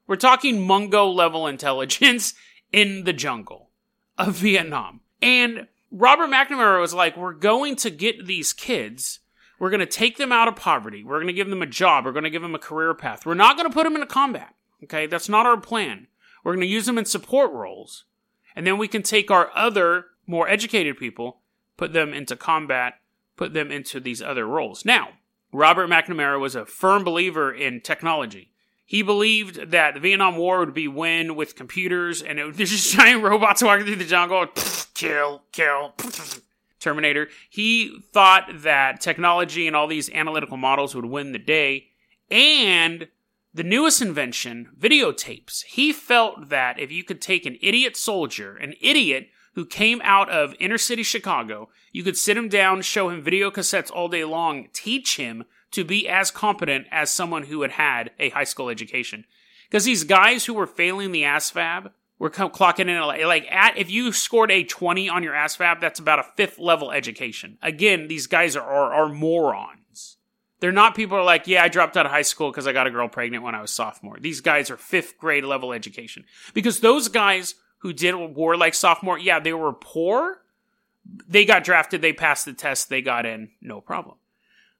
We're 0.07 0.17
talking 0.17 0.57
Mongo 0.57 1.13
level 1.13 1.47
intelligence 1.47 2.33
in 2.73 3.05
the 3.05 3.13
jungle 3.13 3.69
of 4.17 4.35
Vietnam. 4.35 4.99
And 5.21 5.67
Robert 5.91 6.29
McNamara 6.29 6.79
was 6.79 6.93
like, 6.93 7.17
we're 7.17 7.33
going 7.33 7.75
to 7.77 7.89
get 7.89 8.25
these 8.25 8.53
kids. 8.53 9.19
We're 9.59 9.69
going 9.69 9.81
to 9.81 9.85
take 9.85 10.17
them 10.17 10.31
out 10.31 10.47
of 10.47 10.55
poverty. 10.55 11.03
We're 11.03 11.17
going 11.17 11.27
to 11.27 11.33
give 11.33 11.49
them 11.49 11.61
a 11.61 11.67
job. 11.67 12.05
We're 12.05 12.13
going 12.13 12.23
to 12.23 12.29
give 12.29 12.41
them 12.41 12.55
a 12.55 12.59
career 12.59 12.93
path. 12.93 13.25
We're 13.25 13.33
not 13.33 13.57
going 13.57 13.69
to 13.69 13.73
put 13.73 13.83
them 13.83 13.95
into 13.95 14.07
combat. 14.07 14.55
Okay. 14.83 15.05
That's 15.05 15.29
not 15.29 15.45
our 15.45 15.59
plan. 15.59 16.07
We're 16.43 16.53
going 16.53 16.65
to 16.65 16.73
use 16.73 16.85
them 16.85 16.97
in 16.97 17.05
support 17.05 17.51
roles. 17.51 18.05
And 18.55 18.65
then 18.65 18.77
we 18.77 18.87
can 18.87 19.03
take 19.03 19.29
our 19.29 19.51
other 19.55 20.05
more 20.25 20.47
educated 20.47 20.97
people, 20.97 21.41
put 21.77 21.93
them 21.93 22.13
into 22.13 22.35
combat, 22.35 22.95
put 23.35 23.53
them 23.53 23.71
into 23.71 23.99
these 23.99 24.21
other 24.21 24.45
roles. 24.47 24.85
Now, 24.85 25.09
Robert 25.51 25.89
McNamara 25.89 26.39
was 26.39 26.55
a 26.55 26.65
firm 26.65 27.03
believer 27.03 27.53
in 27.53 27.81
technology. 27.81 28.50
He 28.91 29.03
believed 29.03 29.71
that 29.71 29.93
the 29.93 30.01
Vietnam 30.01 30.35
War 30.35 30.59
would 30.59 30.73
be 30.73 30.89
won 30.89 31.37
with 31.37 31.55
computers 31.55 32.21
and 32.21 32.37
it, 32.37 32.53
there's 32.57 32.71
just 32.71 32.93
giant 32.93 33.23
robots 33.23 33.63
walking 33.63 33.85
through 33.85 33.95
the 33.95 34.03
jungle. 34.03 34.47
Kill, 34.93 35.43
kill. 35.53 35.93
Terminator. 36.81 37.29
He 37.49 38.01
thought 38.11 38.49
that 38.53 38.99
technology 38.99 39.65
and 39.65 39.77
all 39.77 39.87
these 39.87 40.09
analytical 40.09 40.57
models 40.57 40.93
would 40.93 41.05
win 41.05 41.31
the 41.31 41.39
day. 41.39 41.87
And 42.29 43.07
the 43.53 43.63
newest 43.63 44.01
invention, 44.01 44.71
videotapes. 44.77 45.63
He 45.63 45.93
felt 45.93 46.49
that 46.49 46.77
if 46.77 46.91
you 46.91 47.05
could 47.05 47.21
take 47.21 47.45
an 47.45 47.57
idiot 47.61 47.95
soldier, 47.95 48.57
an 48.57 48.73
idiot 48.81 49.29
who 49.55 49.65
came 49.65 50.01
out 50.03 50.29
of 50.29 50.53
inner 50.59 50.77
city 50.77 51.03
Chicago, 51.03 51.69
you 51.93 52.03
could 52.03 52.17
sit 52.17 52.35
him 52.35 52.49
down, 52.49 52.81
show 52.81 53.09
him 53.09 53.21
video 53.21 53.51
cassettes 53.51 53.89
all 53.89 54.09
day 54.09 54.25
long, 54.25 54.67
teach 54.73 55.15
him 55.15 55.45
to 55.71 55.83
be 55.83 56.07
as 56.07 56.31
competent 56.31 56.87
as 56.91 57.09
someone 57.09 57.43
who 57.43 57.61
had 57.61 57.71
had 57.71 58.11
a 58.19 58.29
high 58.29 58.43
school 58.43 58.69
education. 58.69 59.25
Because 59.69 59.85
these 59.85 60.03
guys 60.03 60.45
who 60.45 60.53
were 60.53 60.67
failing 60.67 61.11
the 61.11 61.23
ASVAB 61.23 61.91
were 62.19 62.29
clocking 62.29 62.87
in 62.89 63.25
like 63.27 63.49
at 63.49 63.77
if 63.77 63.89
you 63.89 64.11
scored 64.11 64.51
a 64.51 64.63
20 64.63 65.09
on 65.09 65.23
your 65.23 65.33
ASVAB, 65.33 65.79
that's 65.79 65.99
about 65.99 66.19
a 66.19 66.25
fifth 66.35 66.59
level 66.59 66.91
education. 66.91 67.57
Again, 67.63 68.07
these 68.07 68.27
guys 68.27 68.55
are, 68.55 68.61
are, 68.61 68.93
are 68.93 69.09
morons. 69.09 70.17
They're 70.59 70.71
not 70.71 70.93
people 70.93 71.17
are 71.17 71.23
like, 71.23 71.47
yeah, 71.47 71.63
I 71.63 71.69
dropped 71.69 71.97
out 71.97 72.05
of 72.05 72.11
high 72.11 72.21
school 72.21 72.51
because 72.51 72.67
I 72.67 72.73
got 72.73 72.85
a 72.85 72.91
girl 72.91 73.07
pregnant 73.09 73.43
when 73.43 73.55
I 73.55 73.61
was 73.61 73.71
sophomore. 73.71 74.17
These 74.19 74.41
guys 74.41 74.69
are 74.69 74.77
fifth 74.77 75.17
grade 75.17 75.43
level 75.43 75.73
education. 75.73 76.25
Because 76.53 76.81
those 76.81 77.07
guys 77.07 77.55
who 77.79 77.93
did 77.93 78.13
war 78.13 78.55
like 78.55 78.75
sophomore, 78.75 79.17
yeah, 79.17 79.39
they 79.39 79.53
were 79.53 79.73
poor. 79.73 80.43
They 81.27 81.45
got 81.45 81.63
drafted, 81.63 82.03
they 82.03 82.13
passed 82.13 82.45
the 82.45 82.53
test, 82.53 82.89
they 82.89 83.01
got 83.01 83.25
in, 83.25 83.49
no 83.59 83.81
problem. 83.81 84.17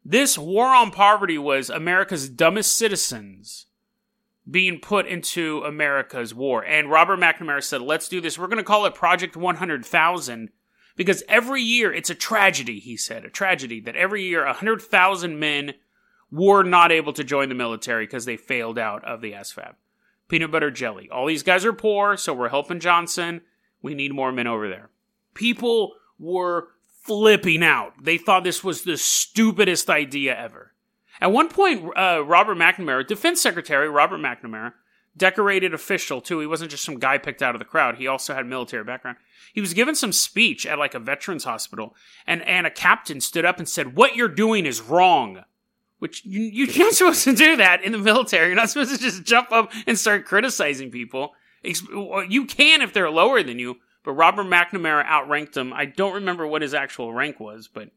This 0.03 0.37
war 0.37 0.67
on 0.67 0.91
poverty 0.91 1.37
was 1.37 1.69
America's 1.69 2.27
dumbest 2.27 2.75
citizens 2.75 3.67
being 4.49 4.79
put 4.79 5.05
into 5.05 5.61
America's 5.61 6.33
war. 6.33 6.65
And 6.65 6.89
Robert 6.89 7.19
McNamara 7.19 7.63
said, 7.63 7.81
let's 7.81 8.09
do 8.09 8.19
this. 8.19 8.37
We're 8.37 8.47
going 8.47 8.57
to 8.57 8.63
call 8.63 8.85
it 8.85 8.95
Project 8.95 9.37
100,000 9.37 10.49
because 10.95 11.23
every 11.29 11.61
year 11.61 11.93
it's 11.93 12.09
a 12.09 12.15
tragedy, 12.15 12.79
he 12.79 12.97
said, 12.97 13.23
a 13.23 13.29
tragedy 13.29 13.79
that 13.81 13.95
every 13.95 14.23
year 14.23 14.45
100,000 14.45 15.39
men 15.39 15.73
were 16.31 16.63
not 16.63 16.91
able 16.91 17.13
to 17.13 17.23
join 17.23 17.49
the 17.49 17.55
military 17.55 18.05
because 18.05 18.25
they 18.25 18.37
failed 18.37 18.79
out 18.79 19.03
of 19.05 19.21
the 19.21 19.33
ASVAB. 19.33 19.75
Peanut 20.27 20.51
butter 20.51 20.71
jelly. 20.71 21.09
All 21.09 21.27
these 21.27 21.43
guys 21.43 21.65
are 21.65 21.73
poor, 21.73 22.17
so 22.17 22.33
we're 22.33 22.49
helping 22.49 22.79
Johnson. 22.79 23.41
We 23.81 23.93
need 23.93 24.13
more 24.13 24.31
men 24.31 24.47
over 24.47 24.69
there. 24.69 24.89
People 25.33 25.93
were 26.17 26.69
flipping 27.01 27.63
out. 27.63 27.93
They 28.03 28.17
thought 28.17 28.43
this 28.43 28.63
was 28.63 28.83
the 28.83 28.97
stupidest 28.97 29.89
idea 29.89 30.37
ever. 30.37 30.73
At 31.19 31.31
one 31.31 31.49
point, 31.49 31.85
uh, 31.95 32.23
Robert 32.25 32.57
McNamara, 32.57 33.05
Defense 33.05 33.41
Secretary 33.41 33.89
Robert 33.89 34.19
McNamara, 34.19 34.73
decorated 35.15 35.73
official 35.73 36.21
too. 36.21 36.39
He 36.39 36.47
wasn't 36.47 36.71
just 36.71 36.83
some 36.83 36.99
guy 36.99 37.17
picked 37.17 37.41
out 37.41 37.53
of 37.53 37.59
the 37.59 37.65
crowd. 37.65 37.97
He 37.97 38.07
also 38.07 38.33
had 38.33 38.45
military 38.45 38.83
background. 38.83 39.17
He 39.53 39.61
was 39.61 39.73
given 39.73 39.93
some 39.93 40.13
speech 40.13 40.65
at 40.65 40.79
like 40.79 40.95
a 40.95 40.99
veterans 40.99 41.43
hospital, 41.43 41.95
and 42.25 42.41
and 42.43 42.65
a 42.65 42.71
captain 42.71 43.21
stood 43.21 43.45
up 43.45 43.59
and 43.59 43.67
said, 43.67 43.95
"What 43.95 44.15
you're 44.15 44.27
doing 44.27 44.65
is 44.65 44.81
wrong." 44.81 45.43
Which 45.99 46.25
you, 46.25 46.41
you're 46.41 46.85
not 46.85 46.93
supposed 46.93 47.23
to 47.25 47.35
do 47.35 47.57
that 47.57 47.83
in 47.83 47.91
the 47.91 47.99
military. 47.99 48.47
You're 48.47 48.55
not 48.55 48.71
supposed 48.71 48.95
to 48.95 48.97
just 48.97 49.23
jump 49.23 49.51
up 49.51 49.71
and 49.85 49.99
start 49.99 50.25
criticizing 50.25 50.89
people. 50.89 51.33
You 51.63 52.45
can 52.45 52.81
if 52.81 52.91
they're 52.91 53.11
lower 53.11 53.43
than 53.43 53.59
you, 53.59 53.77
but 54.03 54.13
Robert 54.13 54.45
McNamara 54.45 55.05
outranked 55.05 55.55
him. 55.55 55.73
I 55.73 55.85
don't 55.85 56.15
remember 56.15 56.47
what 56.47 56.61
his 56.61 56.73
actual 56.73 57.13
rank 57.13 57.39
was, 57.39 57.67
but 57.67 57.89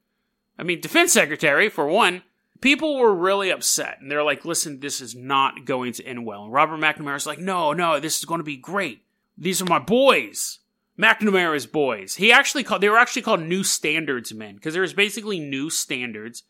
I 0.59 0.63
mean, 0.63 0.81
defense 0.81 1.13
secretary 1.13 1.69
for 1.69 1.87
one. 1.87 2.23
people 2.61 2.99
were 2.99 3.15
really 3.15 3.51
upset 3.51 3.99
and 4.01 4.11
they're 4.11 4.23
like, 4.23 4.45
listen, 4.45 4.81
this 4.81 5.01
is 5.01 5.15
not 5.15 5.67
going 5.67 5.93
to 5.93 6.07
end 6.07 6.25
well. 6.25 6.45
And 6.45 6.53
Robert 6.53 6.79
McNamara's 6.79 7.27
like, 7.27 7.39
no, 7.39 7.73
no, 7.73 8.01
this 8.01 8.19
is 8.19 8.25
going 8.25 8.39
to 8.39 8.45
be 8.45 8.57
great. 8.57 9.05
These 9.37 9.61
are 9.61 9.67
my 9.67 9.79
boys. 9.79 10.61
McNamara's 10.99 11.67
boys. 11.67 12.15
He 12.15 12.33
actually 12.33 12.63
called, 12.65 12.81
they 12.81 12.89
were 12.89 12.99
actually 12.99 13.23
called 13.23 13.43
New 13.43 13.65
Standards 13.65 14.33
men 14.33 14.55
because 14.55 14.73
there 14.73 14.83
was 14.83 14.95
basically 14.95 15.41
new 15.41 15.69
standards, 15.69 16.45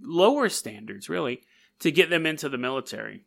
lower 0.00 0.48
standards 0.48 1.08
really, 1.08 1.42
to 1.80 1.92
get 1.92 2.10
them 2.10 2.26
into 2.26 2.48
the 2.48 2.58
military. 2.58 3.24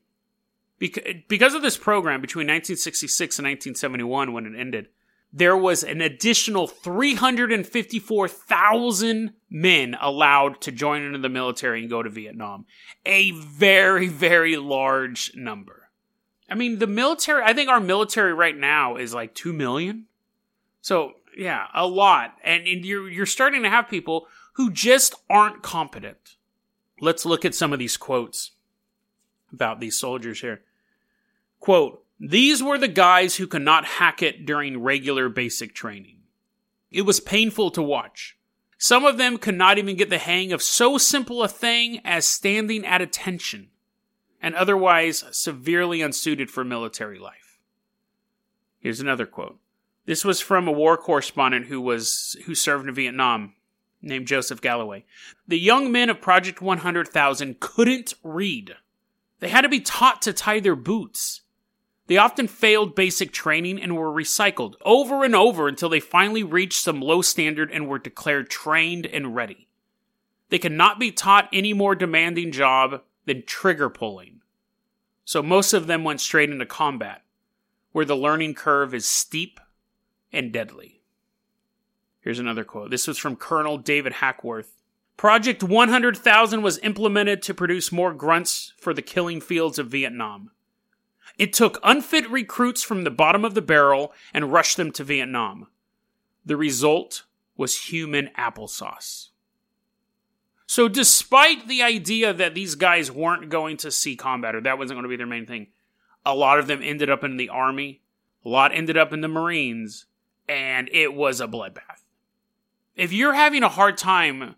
Because 0.79 1.53
of 1.53 1.61
this 1.61 1.77
program 1.77 2.19
between 2.19 2.47
1966 2.47 3.39
and 3.39 3.45
1971 3.45 4.33
when 4.33 4.45
it 4.45 4.59
ended, 4.59 4.89
there 5.35 5.57
was 5.57 5.83
an 5.83 5.99
additional 5.99 6.67
354,000 6.67 9.33
men 9.49 9.97
allowed 9.99 10.61
to 10.61 10.71
join 10.71 11.01
into 11.01 11.17
the 11.17 11.27
military 11.27 11.81
and 11.81 11.89
go 11.89 12.03
to 12.03 12.09
Vietnam. 12.09 12.67
A 13.03 13.31
very, 13.31 14.07
very 14.07 14.57
large 14.57 15.35
number. 15.35 15.89
I 16.47 16.53
mean, 16.53 16.77
the 16.77 16.85
military, 16.85 17.41
I 17.43 17.53
think 17.53 17.69
our 17.69 17.79
military 17.79 18.33
right 18.33 18.55
now 18.55 18.97
is 18.97 19.15
like 19.15 19.33
2 19.33 19.53
million. 19.53 20.05
So, 20.81 21.13
yeah, 21.35 21.65
a 21.73 21.87
lot. 21.87 22.35
And, 22.43 22.67
and 22.67 22.85
you're, 22.85 23.09
you're 23.09 23.25
starting 23.25 23.63
to 23.63 23.71
have 23.71 23.89
people 23.89 24.27
who 24.53 24.69
just 24.69 25.15
aren't 25.31 25.63
competent. 25.63 26.35
Let's 27.01 27.25
look 27.25 27.43
at 27.43 27.55
some 27.55 27.73
of 27.73 27.79
these 27.79 27.97
quotes 27.97 28.51
about 29.51 29.79
these 29.79 29.97
soldiers 29.97 30.41
here. 30.41 30.61
Quote, 31.59 32.02
these 32.25 32.63
were 32.63 32.77
the 32.77 32.87
guys 32.87 33.35
who 33.35 33.47
could 33.47 33.63
not 33.63 33.83
hack 33.83 34.21
it 34.21 34.45
during 34.45 34.81
regular 34.81 35.27
basic 35.27 35.75
training. 35.75 36.19
It 36.89 37.01
was 37.01 37.19
painful 37.19 37.71
to 37.71 37.83
watch. 37.83 38.37
Some 38.77 39.03
of 39.03 39.17
them 39.17 39.37
could 39.37 39.55
not 39.55 39.77
even 39.77 39.97
get 39.97 40.09
the 40.09 40.17
hang 40.17 40.53
of 40.53 40.61
so 40.61 40.97
simple 40.97 41.43
a 41.43 41.49
thing 41.49 41.99
as 42.05 42.25
standing 42.25 42.85
at 42.85 43.01
attention, 43.01 43.69
and 44.41 44.55
otherwise 44.55 45.25
severely 45.31 46.01
unsuited 46.01 46.49
for 46.49 46.63
military 46.63 47.19
life. 47.19 47.59
Here's 48.79 49.01
another 49.01 49.25
quote. 49.25 49.59
This 50.05 50.23
was 50.23 50.39
from 50.39 50.67
a 50.67 50.71
war 50.71 50.95
correspondent 50.95 51.67
who 51.67 51.81
was 51.81 52.37
who 52.45 52.55
served 52.55 52.87
in 52.87 52.93
Vietnam 52.93 53.53
named 54.01 54.27
Joseph 54.27 54.61
Galloway. 54.61 55.03
The 55.47 55.59
young 55.59 55.91
men 55.91 56.09
of 56.09 56.21
Project 56.21 56.61
100,000 56.61 57.59
couldn't 57.59 58.13
read. 58.23 58.75
They 59.39 59.49
had 59.49 59.61
to 59.61 59.69
be 59.69 59.79
taught 59.79 60.21
to 60.21 60.33
tie 60.33 60.59
their 60.59 60.75
boots. 60.75 61.41
They 62.07 62.17
often 62.17 62.47
failed 62.47 62.95
basic 62.95 63.31
training 63.31 63.81
and 63.81 63.95
were 63.95 64.11
recycled 64.11 64.75
over 64.83 65.23
and 65.23 65.35
over 65.35 65.67
until 65.67 65.89
they 65.89 66.01
finally 66.01 66.43
reached 66.43 66.81
some 66.81 67.01
low 67.01 67.21
standard 67.21 67.71
and 67.71 67.87
were 67.87 67.99
declared 67.99 68.49
trained 68.49 69.05
and 69.05 69.35
ready. 69.35 69.69
They 70.49 70.59
could 70.59 70.73
not 70.73 70.99
be 70.99 71.11
taught 71.11 71.49
any 71.53 71.73
more 71.73 71.95
demanding 71.95 72.51
job 72.51 73.01
than 73.25 73.43
trigger 73.45 73.89
pulling. 73.89 74.41
So 75.25 75.41
most 75.41 75.73
of 75.73 75.87
them 75.87 76.03
went 76.03 76.19
straight 76.19 76.49
into 76.49 76.65
combat, 76.65 77.23
where 77.93 78.05
the 78.05 78.17
learning 78.17 78.55
curve 78.55 78.93
is 78.93 79.07
steep 79.07 79.59
and 80.33 80.51
deadly. 80.51 81.01
Here's 82.19 82.39
another 82.39 82.63
quote. 82.65 82.91
This 82.91 83.07
was 83.07 83.17
from 83.17 83.37
Colonel 83.37 83.77
David 83.77 84.13
Hackworth. 84.13 84.81
Project 85.15 85.63
100,000 85.63 86.61
was 86.61 86.79
implemented 86.79 87.41
to 87.43 87.53
produce 87.53 87.91
more 87.91 88.13
grunts 88.13 88.73
for 88.77 88.93
the 88.93 89.01
killing 89.01 89.39
fields 89.39 89.79
of 89.79 89.87
Vietnam. 89.87 90.51
It 91.37 91.53
took 91.53 91.79
unfit 91.83 92.29
recruits 92.29 92.83
from 92.83 93.03
the 93.03 93.11
bottom 93.11 93.43
of 93.43 93.53
the 93.53 93.61
barrel 93.61 94.13
and 94.33 94.51
rushed 94.51 94.77
them 94.77 94.91
to 94.91 95.03
Vietnam. 95.03 95.67
The 96.45 96.57
result 96.57 97.23
was 97.57 97.85
human 97.85 98.29
applesauce. 98.37 99.29
So, 100.65 100.87
despite 100.87 101.67
the 101.67 101.83
idea 101.83 102.33
that 102.33 102.55
these 102.55 102.75
guys 102.75 103.11
weren't 103.11 103.49
going 103.49 103.77
to 103.77 103.91
see 103.91 104.15
combat 104.15 104.55
or 104.55 104.61
that 104.61 104.77
wasn't 104.77 104.95
going 104.95 105.03
to 105.03 105.09
be 105.09 105.17
their 105.17 105.27
main 105.27 105.45
thing, 105.45 105.67
a 106.25 106.33
lot 106.33 106.59
of 106.59 106.67
them 106.67 106.81
ended 106.81 107.09
up 107.09 107.23
in 107.23 107.37
the 107.37 107.49
army, 107.49 108.01
a 108.45 108.49
lot 108.49 108.73
ended 108.73 108.97
up 108.97 109.13
in 109.13 109.21
the 109.21 109.27
Marines, 109.27 110.05
and 110.47 110.89
it 110.91 111.13
was 111.13 111.41
a 111.41 111.47
bloodbath. 111.47 112.03
If 112.95 113.11
you're 113.11 113.33
having 113.33 113.63
a 113.63 113.69
hard 113.69 113.97
time 113.97 114.55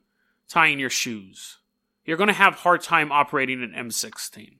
tying 0.47 0.79
your 0.79 0.89
shoes, 0.89 1.57
you're 2.05 2.17
going 2.17 2.27
to 2.27 2.33
have 2.33 2.55
hard 2.55 2.81
time 2.81 3.11
operating 3.11 3.63
an 3.63 3.73
M16 3.75 4.57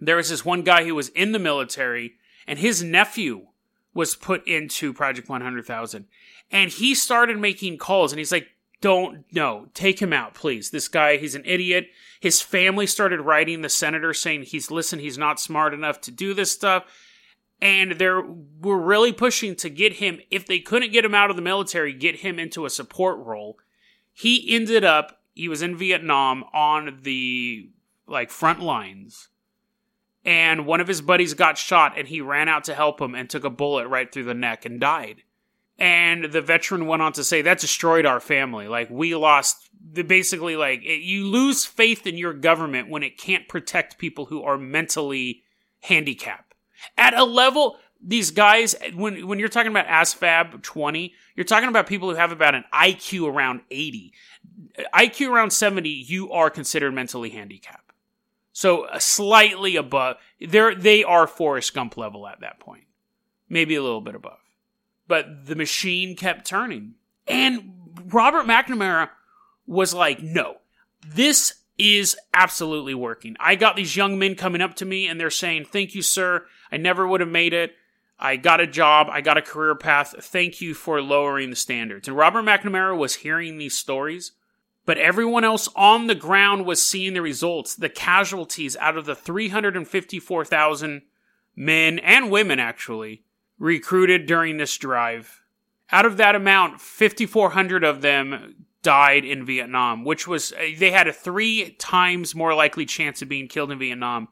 there 0.00 0.16
was 0.16 0.30
this 0.30 0.44
one 0.44 0.62
guy 0.62 0.84
who 0.84 0.94
was 0.94 1.08
in 1.10 1.32
the 1.32 1.38
military 1.38 2.14
and 2.46 2.58
his 2.58 2.82
nephew 2.82 3.46
was 3.94 4.14
put 4.14 4.46
into 4.46 4.92
Project 4.92 5.28
100,000 5.28 6.06
and 6.50 6.70
he 6.70 6.94
started 6.94 7.38
making 7.38 7.78
calls 7.78 8.12
and 8.12 8.18
he's 8.18 8.32
like, 8.32 8.48
don't, 8.82 9.24
no, 9.32 9.68
take 9.72 10.00
him 10.00 10.12
out, 10.12 10.34
please. 10.34 10.70
This 10.70 10.88
guy, 10.88 11.16
he's 11.16 11.34
an 11.34 11.42
idiot. 11.46 11.88
His 12.20 12.42
family 12.42 12.86
started 12.86 13.20
writing 13.20 13.62
the 13.62 13.70
senator 13.70 14.12
saying 14.12 14.42
he's, 14.42 14.70
listen, 14.70 14.98
he's 14.98 15.16
not 15.16 15.40
smart 15.40 15.72
enough 15.72 16.00
to 16.02 16.10
do 16.10 16.34
this 16.34 16.52
stuff. 16.52 16.84
And 17.60 17.92
they 17.92 18.06
were 18.06 18.78
really 18.78 19.12
pushing 19.12 19.56
to 19.56 19.70
get 19.70 19.94
him, 19.94 20.20
if 20.30 20.46
they 20.46 20.58
couldn't 20.58 20.92
get 20.92 21.06
him 21.06 21.14
out 21.14 21.30
of 21.30 21.36
the 21.36 21.42
military, 21.42 21.94
get 21.94 22.16
him 22.16 22.38
into 22.38 22.66
a 22.66 22.70
support 22.70 23.18
role. 23.18 23.56
He 24.12 24.54
ended 24.54 24.84
up, 24.84 25.22
he 25.34 25.48
was 25.48 25.62
in 25.62 25.74
Vietnam 25.74 26.44
on 26.52 26.98
the 27.02 27.70
like 28.06 28.30
front 28.30 28.60
lines 28.60 29.28
and 30.26 30.66
one 30.66 30.80
of 30.80 30.88
his 30.88 31.00
buddies 31.00 31.34
got 31.34 31.56
shot 31.56 31.96
and 31.96 32.08
he 32.08 32.20
ran 32.20 32.48
out 32.48 32.64
to 32.64 32.74
help 32.74 33.00
him 33.00 33.14
and 33.14 33.30
took 33.30 33.44
a 33.44 33.50
bullet 33.50 33.86
right 33.86 34.12
through 34.12 34.24
the 34.24 34.34
neck 34.34 34.66
and 34.66 34.80
died. 34.80 35.22
And 35.78 36.24
the 36.24 36.42
veteran 36.42 36.86
went 36.86 37.00
on 37.00 37.12
to 37.12 37.22
say 37.22 37.42
that 37.42 37.60
destroyed 37.60 38.04
our 38.04 38.18
family. 38.18 38.66
Like 38.66 38.90
we 38.90 39.14
lost 39.14 39.70
the 39.92 40.02
basically 40.02 40.56
like 40.56 40.82
it, 40.82 41.02
you 41.02 41.26
lose 41.26 41.64
faith 41.64 42.06
in 42.06 42.18
your 42.18 42.32
government 42.34 42.90
when 42.90 43.04
it 43.04 43.18
can't 43.18 43.46
protect 43.46 43.98
people 43.98 44.26
who 44.26 44.42
are 44.42 44.58
mentally 44.58 45.44
handicapped. 45.82 46.54
At 46.98 47.14
a 47.14 47.24
level 47.24 47.76
these 48.02 48.30
guys 48.30 48.74
when 48.94 49.28
when 49.28 49.38
you're 49.38 49.48
talking 49.48 49.70
about 49.70 49.86
ASVAB 49.86 50.60
20, 50.62 51.14
you're 51.36 51.44
talking 51.44 51.68
about 51.68 51.86
people 51.86 52.10
who 52.10 52.16
have 52.16 52.32
about 52.32 52.54
an 52.54 52.64
IQ 52.74 53.32
around 53.32 53.60
80. 53.70 54.12
IQ 54.92 55.30
around 55.30 55.52
70, 55.52 55.88
you 55.88 56.32
are 56.32 56.50
considered 56.50 56.92
mentally 56.92 57.30
handicapped. 57.30 57.85
So 58.56 58.86
uh, 58.86 58.98
slightly 58.98 59.76
above. 59.76 60.16
They're, 60.40 60.74
they 60.74 61.04
are 61.04 61.26
Forrest 61.26 61.74
Gump 61.74 61.98
level 61.98 62.26
at 62.26 62.40
that 62.40 62.58
point. 62.58 62.84
Maybe 63.50 63.74
a 63.74 63.82
little 63.82 64.00
bit 64.00 64.14
above. 64.14 64.38
But 65.06 65.44
the 65.44 65.54
machine 65.54 66.16
kept 66.16 66.46
turning. 66.46 66.94
And 67.26 67.74
Robert 68.06 68.46
McNamara 68.46 69.10
was 69.66 69.92
like, 69.92 70.22
no, 70.22 70.54
this 71.06 71.64
is 71.76 72.16
absolutely 72.32 72.94
working. 72.94 73.36
I 73.38 73.56
got 73.56 73.76
these 73.76 73.94
young 73.94 74.18
men 74.18 74.36
coming 74.36 74.62
up 74.62 74.74
to 74.76 74.86
me 74.86 75.06
and 75.06 75.20
they're 75.20 75.28
saying, 75.28 75.66
thank 75.66 75.94
you, 75.94 76.00
sir. 76.00 76.46
I 76.72 76.78
never 76.78 77.06
would 77.06 77.20
have 77.20 77.28
made 77.28 77.52
it. 77.52 77.74
I 78.18 78.36
got 78.36 78.62
a 78.62 78.66
job. 78.66 79.08
I 79.10 79.20
got 79.20 79.36
a 79.36 79.42
career 79.42 79.74
path. 79.74 80.14
Thank 80.18 80.62
you 80.62 80.72
for 80.72 81.02
lowering 81.02 81.50
the 81.50 81.56
standards. 81.56 82.08
And 82.08 82.16
Robert 82.16 82.46
McNamara 82.46 82.96
was 82.96 83.16
hearing 83.16 83.58
these 83.58 83.76
stories 83.76 84.32
but 84.86 84.98
everyone 84.98 85.44
else 85.44 85.68
on 85.74 86.06
the 86.06 86.14
ground 86.14 86.64
was 86.64 86.80
seeing 86.80 87.12
the 87.12 87.20
results, 87.20 87.74
the 87.74 87.88
casualties 87.88 88.76
out 88.76 88.96
of 88.96 89.04
the 89.04 89.16
354,000 89.16 91.02
men 91.56 91.98
and 91.98 92.30
women 92.30 92.60
actually 92.60 93.24
recruited 93.58 94.26
during 94.26 94.56
this 94.56 94.76
drive. 94.78 95.42
Out 95.90 96.06
of 96.06 96.16
that 96.16 96.36
amount, 96.36 96.80
5,400 96.80 97.82
of 97.82 98.00
them 98.00 98.66
died 98.82 99.24
in 99.24 99.44
Vietnam, 99.44 100.04
which 100.04 100.28
was, 100.28 100.52
uh, 100.52 100.66
they 100.78 100.92
had 100.92 101.08
a 101.08 101.12
three 101.12 101.72
times 101.72 102.34
more 102.34 102.54
likely 102.54 102.86
chance 102.86 103.20
of 103.20 103.28
being 103.28 103.48
killed 103.48 103.72
in 103.72 103.78
Vietnam 103.80 104.28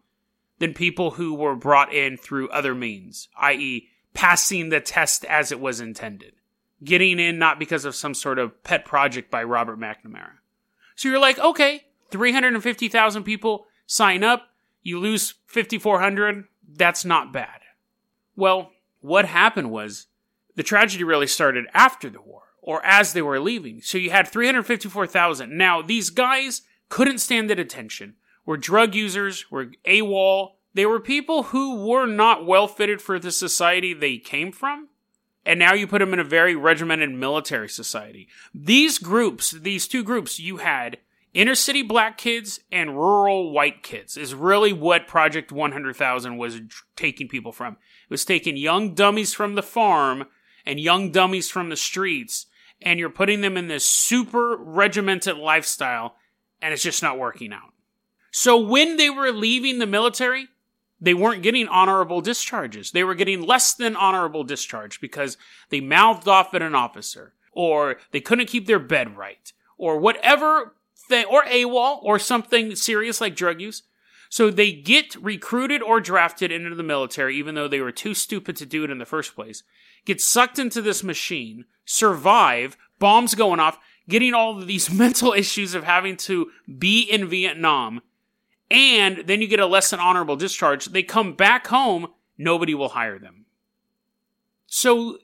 than 0.61 0.73
people 0.73 1.13
who 1.13 1.35
were 1.35 1.57
brought 1.57 1.93
in 1.93 2.17
through 2.17 2.49
other 2.51 2.75
means, 2.75 3.29
i.e., 3.41 3.89
passing 4.13 4.69
the 4.69 4.81
test 4.81 5.25
as 5.25 5.51
it 5.51 5.59
was 5.59 5.81
intended. 5.81 6.35
Getting 6.85 7.19
in 7.19 7.39
not 7.39 7.59
because 7.59 7.85
of 7.85 7.97
some 7.97 8.15
sort 8.15 8.39
of 8.39 8.63
pet 8.63 8.85
project 8.85 9.31
by 9.31 9.43
Robert 9.43 9.81
McNamara. 9.81 10.39
So 10.95 11.09
you're 11.09 11.19
like, 11.19 11.39
okay, 11.39 11.85
350,000 12.11 13.25
people 13.25 13.67
sign 13.87 14.23
up, 14.23 14.49
you 14.83 14.99
lose 14.99 15.35
5,400, 15.47 16.45
that's 16.77 17.05
not 17.05 17.33
bad. 17.33 17.61
Well, 18.37 18.71
what 19.01 19.27
happened 19.27 19.71
was 19.71 20.07
the 20.57 20.63
tragedy 20.63 21.05
really 21.05 21.27
started 21.27 21.67
after 21.75 22.09
the 22.09 22.21
war 22.21 22.43
or 22.63 22.85
as 22.85 23.13
they 23.13 23.23
were 23.23 23.41
leaving. 23.41 23.81
So 23.83 23.99
you 23.99 24.11
had 24.11 24.29
354,000. 24.29 25.57
Now, 25.57 25.83
these 25.83 26.11
guys 26.11 26.63
couldn't 26.89 27.19
stand 27.19 27.51
at 27.51 27.59
attention, 27.59 28.15
were 28.47 28.57
drug 28.57 28.95
users, 28.95 29.51
were 29.51 29.73
AWOL. 29.87 30.53
They 30.73 30.87
were 30.87 31.01
people 31.01 31.45
who 31.45 31.87
were 31.87 32.07
not 32.07 32.47
well 32.47 32.67
fitted 32.67 33.03
for 33.03 33.19
the 33.19 33.31
society 33.31 33.93
they 33.93 34.19
came 34.19 34.51
from 34.53 34.89
and 35.47 35.59
now 35.59 35.75
you 35.75 35.87
put 35.87 35.99
them 35.99 36.13
in 36.13 36.21
a 36.21 36.25
very 36.25 36.57
regimented 36.57 37.11
military 37.11 37.69
society. 37.69 38.29
These 38.55 38.99
groups, 38.99 39.51
these 39.51 39.87
two 39.87 40.03
groups, 40.03 40.39
you 40.39 40.59
had 40.59 40.99
inner 41.33 41.55
city 41.55 41.83
black 41.83 42.17
kids 42.17 42.61
and 42.71 42.97
rural 42.97 43.53
white 43.53 43.83
kids 43.83 44.17
is 44.17 44.35
really 44.35 44.73
what 44.73 45.09
Project 45.09 45.53
100,000 45.53 46.37
was 46.37 46.61
taking 46.97 47.29
people 47.29 47.53
from. 47.53 47.75
It 47.75 48.11
was 48.11 48.25
taking 48.25 48.57
young 48.57 48.95
dummies 48.95 49.35
from 49.35 49.55
the 49.55 49.63
farm 49.63 50.27
and 50.65 50.81
young 50.81 51.11
dummies 51.11 51.51
from 51.51 51.69
the 51.69 51.77
streets, 51.77 52.47
and 52.81 52.99
you're 52.99 53.11
putting 53.11 53.43
them 53.43 53.57
in 53.57 53.69
this 53.69 53.85
super 53.85 54.57
regimented 54.57 55.37
lifestyle, 55.37 56.17
and 56.63 56.73
it's 56.73 56.83
just 56.83 57.03
not 57.03 57.19
working 57.19 57.53
out. 57.53 57.73
So 58.31 58.59
when 58.59 58.97
they 58.97 59.11
were 59.11 59.31
leaving 59.31 59.79
the 59.79 59.87
military, 59.87 60.49
they 61.05 61.15
weren't 61.15 61.43
getting 61.43 61.69
honorable 61.69 62.21
discharges. 62.21 62.91
They 62.91 63.05
were 63.05 63.15
getting 63.15 63.43
less 63.43 63.75
than 63.75 63.95
honorable 63.95 64.43
discharge 64.43 65.01
because 65.01 65.37
they 65.69 65.81
mouthed 65.81 66.27
off 66.27 66.55
at 66.55 66.63
an 66.63 66.75
officer, 66.75 67.35
or 67.53 67.97
they 68.11 68.21
couldn't 68.21 68.47
keep 68.49 68.67
their 68.67 68.79
bed 68.79 69.17
right, 69.17 69.53
or 69.77 69.99
whatever 69.99 70.75
thing, 71.09 71.27
or 71.27 71.45
AWOL, 71.45 72.03
or 72.03 72.19
something 72.19 72.75
serious 72.75 73.21
like 73.21 73.37
drug 73.37 73.61
use. 73.61 73.83
So 74.31 74.51
they 74.51 74.73
get 74.73 75.15
recruited 75.17 75.83
or 75.83 76.01
drafted 76.01 76.51
into 76.51 76.75
the 76.75 76.83
military, 76.83 77.37
even 77.37 77.55
though 77.55 77.69
they 77.69 77.81
were 77.81 77.93
too 77.93 78.15
stupid 78.15 78.57
to 78.57 78.67
do 78.67 78.83
it 78.83 78.91
in 78.91 78.99
the 78.99 79.05
first 79.05 79.35
place. 79.35 79.63
Get 80.07 80.21
sucked 80.21 80.59
into 80.59 80.83
this 80.83 81.05
machine, 81.05 81.67
survive, 81.85 82.77
bombs 82.99 83.35
going 83.35 83.61
off, 83.61 83.79
getting 84.09 84.35
all 84.35 84.59
of 84.59 84.67
these 84.67 84.91
mental 84.93 85.35
issues 85.35 85.75
of 85.75 85.85
having 85.85 86.17
to 86.17 86.51
be 86.79 87.03
in 87.03 87.29
Vietnam, 87.29 88.01
and 88.71 89.25
then 89.27 89.41
you 89.41 89.49
get 89.49 89.61
a 89.61 89.67
less 89.67 89.91
than 89.91 90.01
honorable 90.01 90.37
discharge. 90.37 90.87
They 90.87 91.03
come 91.03 91.35
back 91.35 91.67
home, 91.67 92.09
nobody 92.39 92.75
will 92.75 92.91
hire 92.91 93.19
them. 93.19 93.45
So 94.67 95.19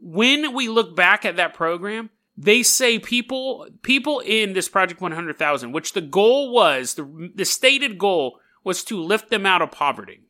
when 0.00 0.54
we 0.54 0.68
look 0.68 0.96
back 0.96 1.24
at 1.24 1.36
that 1.36 1.54
program, 1.54 2.10
they 2.36 2.62
say 2.62 2.98
people 2.98 3.66
people 3.82 4.20
in 4.20 4.52
this 4.52 4.68
project 4.68 5.00
100,000 5.00 5.72
which 5.72 5.94
the 5.94 6.02
goal 6.02 6.52
was 6.52 6.94
the, 6.94 7.30
the 7.34 7.46
stated 7.46 7.96
goal 7.96 8.40
was 8.62 8.84
to 8.84 9.00
lift 9.00 9.30
them 9.30 9.46
out 9.46 9.62
of 9.62 9.70
poverty, 9.70 10.20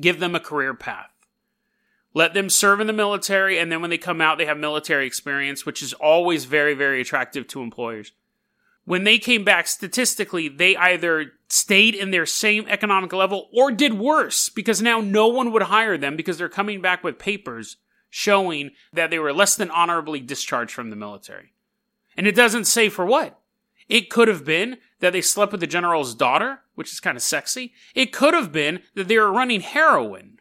give 0.00 0.18
them 0.18 0.34
a 0.34 0.40
career 0.40 0.74
path. 0.74 1.10
Let 2.12 2.34
them 2.34 2.50
serve 2.50 2.80
in 2.80 2.86
the 2.86 2.92
military, 2.92 3.58
and 3.58 3.70
then 3.70 3.80
when 3.80 3.90
they 3.90 3.98
come 3.98 4.20
out, 4.20 4.38
they 4.38 4.46
have 4.46 4.58
military 4.58 5.06
experience, 5.06 5.64
which 5.64 5.82
is 5.82 5.92
always 5.94 6.44
very, 6.44 6.74
very 6.74 7.00
attractive 7.00 7.46
to 7.48 7.62
employers. 7.62 8.12
When 8.84 9.04
they 9.04 9.18
came 9.18 9.44
back, 9.44 9.66
statistically, 9.66 10.48
they 10.48 10.76
either 10.76 11.32
stayed 11.54 11.94
in 11.94 12.10
their 12.10 12.26
same 12.26 12.66
economic 12.68 13.12
level 13.12 13.48
or 13.52 13.70
did 13.70 13.94
worse 13.94 14.48
because 14.48 14.82
now 14.82 15.00
no 15.00 15.28
one 15.28 15.52
would 15.52 15.62
hire 15.62 15.96
them 15.96 16.16
because 16.16 16.36
they're 16.36 16.48
coming 16.48 16.80
back 16.80 17.04
with 17.04 17.16
papers 17.16 17.76
showing 18.10 18.72
that 18.92 19.10
they 19.10 19.20
were 19.20 19.32
less 19.32 19.54
than 19.54 19.70
honorably 19.70 20.18
discharged 20.18 20.72
from 20.72 20.90
the 20.90 20.96
military. 20.96 21.52
And 22.16 22.26
it 22.26 22.34
doesn't 22.34 22.64
say 22.64 22.88
for 22.88 23.06
what. 23.06 23.38
It 23.88 24.10
could 24.10 24.26
have 24.28 24.44
been 24.44 24.78
that 24.98 25.12
they 25.12 25.20
slept 25.20 25.52
with 25.52 25.60
the 25.60 25.66
general's 25.66 26.14
daughter, 26.14 26.60
which 26.74 26.92
is 26.92 27.00
kind 27.00 27.16
of 27.16 27.22
sexy. 27.22 27.72
It 27.94 28.12
could 28.12 28.34
have 28.34 28.50
been 28.50 28.80
that 28.94 29.06
they 29.06 29.18
were 29.18 29.32
running 29.32 29.60
heroin. 29.60 30.40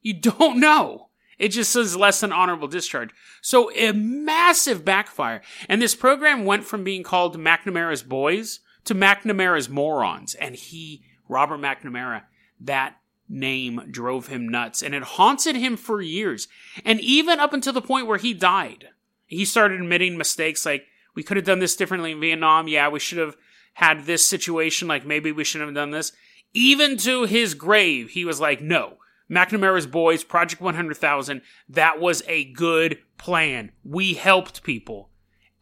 You 0.00 0.14
don't 0.14 0.60
know. 0.60 1.08
It 1.38 1.48
just 1.48 1.72
says 1.72 1.96
less 1.96 2.20
than 2.20 2.32
honorable 2.32 2.68
discharge. 2.68 3.10
So 3.40 3.72
a 3.72 3.92
massive 3.92 4.84
backfire. 4.84 5.42
And 5.68 5.82
this 5.82 5.96
program 5.96 6.44
went 6.44 6.64
from 6.64 6.84
being 6.84 7.02
called 7.02 7.36
McNamara's 7.36 8.04
Boys 8.04 8.60
to 8.84 8.94
McNamara's 8.94 9.68
Morons. 9.68 10.34
And 10.34 10.54
he, 10.54 11.02
Robert 11.28 11.58
McNamara, 11.58 12.22
that 12.60 12.96
name 13.28 13.82
drove 13.90 14.26
him 14.28 14.48
nuts 14.48 14.82
and 14.82 14.94
it 14.94 15.02
haunted 15.02 15.56
him 15.56 15.76
for 15.76 16.00
years. 16.02 16.48
And 16.84 17.00
even 17.00 17.40
up 17.40 17.52
until 17.52 17.72
the 17.72 17.80
point 17.80 18.06
where 18.06 18.18
he 18.18 18.34
died, 18.34 18.88
he 19.26 19.44
started 19.44 19.80
admitting 19.80 20.18
mistakes 20.18 20.66
like, 20.66 20.84
we 21.14 21.22
could 21.22 21.36
have 21.36 21.46
done 21.46 21.58
this 21.58 21.76
differently 21.76 22.12
in 22.12 22.20
Vietnam. 22.20 22.68
Yeah, 22.68 22.88
we 22.88 22.98
should 22.98 23.18
have 23.18 23.36
had 23.74 24.04
this 24.04 24.24
situation. 24.24 24.88
Like 24.88 25.06
maybe 25.06 25.32
we 25.32 25.44
shouldn't 25.44 25.68
have 25.68 25.74
done 25.74 25.90
this. 25.90 26.12
Even 26.54 26.96
to 26.98 27.24
his 27.24 27.54
grave, 27.54 28.10
he 28.10 28.24
was 28.24 28.40
like, 28.40 28.60
no, 28.60 28.98
McNamara's 29.30 29.86
Boys, 29.86 30.24
Project 30.24 30.60
100,000, 30.60 31.40
that 31.70 31.98
was 31.98 32.22
a 32.28 32.52
good 32.52 32.98
plan. 33.16 33.72
We 33.82 34.14
helped 34.14 34.62
people. 34.62 35.08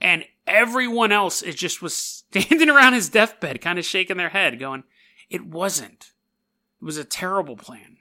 And 0.01 0.25
everyone 0.47 1.13
else 1.13 1.43
is 1.43 1.55
just 1.55 1.83
was 1.83 1.95
standing 1.95 2.71
around 2.71 2.95
his 2.95 3.09
deathbed, 3.09 3.61
kind 3.61 3.79
of 3.79 3.85
shaking 3.85 4.17
their 4.17 4.31
head, 4.31 4.59
going, 4.59 4.85
it 5.29 5.45
wasn't. 5.47 6.13
It 6.81 6.85
was 6.85 6.97
a 6.97 7.05
terrible 7.05 7.57
plan. 7.57 7.99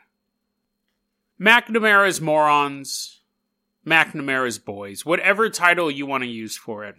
McNamara's 1.40 2.20
Morons, 2.20 3.22
McNamara's 3.86 4.60
Boys, 4.60 5.06
whatever 5.06 5.50
title 5.50 5.90
you 5.90 6.06
want 6.06 6.24
to 6.24 6.30
use 6.30 6.58
for 6.58 6.84
it. 6.86 6.96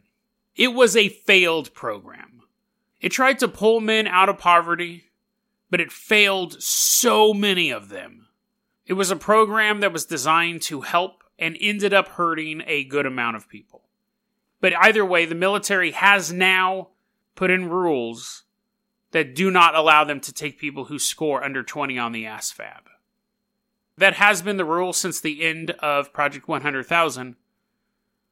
It 0.57 0.69
was 0.69 0.97
a 0.97 1.09
failed 1.09 1.73
program. 1.75 2.43
It 3.01 3.11
tried 3.11 3.39
to 3.39 3.49
pull 3.49 3.81
men 3.81 4.07
out 4.07 4.29
of 4.29 4.39
poverty, 4.39 5.05
but 5.71 5.81
it 5.81 5.93
failed 5.93 6.63
so 6.63 7.33
many 7.33 7.71
of 7.71 7.89
them. 7.89 8.29
It 8.87 8.95
was 8.95 9.11
a 9.11 9.17
program 9.17 9.81
that 9.81 9.93
was 9.93 10.05
designed 10.05 10.63
to 10.63 10.83
help 10.83 11.23
and 11.39 11.57
ended 11.61 11.95
up 11.95 12.09
hurting 12.09 12.63
a 12.67 12.85
good 12.85 13.07
amount 13.07 13.37
of 13.37 13.49
people. 13.49 13.80
But 14.61 14.75
either 14.77 15.05
way, 15.05 15.25
the 15.25 15.35
military 15.35 15.93
has 15.93 16.33
now 16.33 16.89
put 17.35 17.51
in 17.51 17.69
rules 17.69 18.45
that 19.13 19.35
do 19.35 19.51
not 19.51 19.75
allow 19.75 20.05
them 20.05 20.21
to 20.21 20.33
take 20.33 20.59
people 20.59 20.85
who 20.85 20.99
score 20.99 21.43
under 21.43 21.63
20 21.63 21.99
on 21.99 22.13
the 22.13 22.25
ASVAB. 22.25 22.83
That 23.97 24.15
has 24.15 24.43
been 24.43 24.57
the 24.57 24.65
rule 24.65 24.93
since 24.93 25.21
the 25.21 25.43
end 25.43 25.73
of 25.81 26.13
Project 26.13 26.49
100,000. 26.49 27.37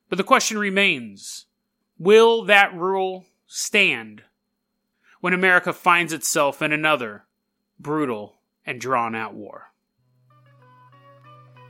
But 0.08 0.18
the 0.18 0.24
question 0.24 0.58
remains 0.58 1.46
Will 1.98 2.44
that 2.44 2.74
rule 2.74 3.26
stand 3.46 4.22
when 5.20 5.34
America 5.34 5.72
finds 5.72 6.12
itself 6.12 6.62
in 6.62 6.72
another 6.72 7.24
brutal 7.78 8.36
and 8.64 8.80
drawn 8.80 9.14
out 9.14 9.34
war? 9.34 9.67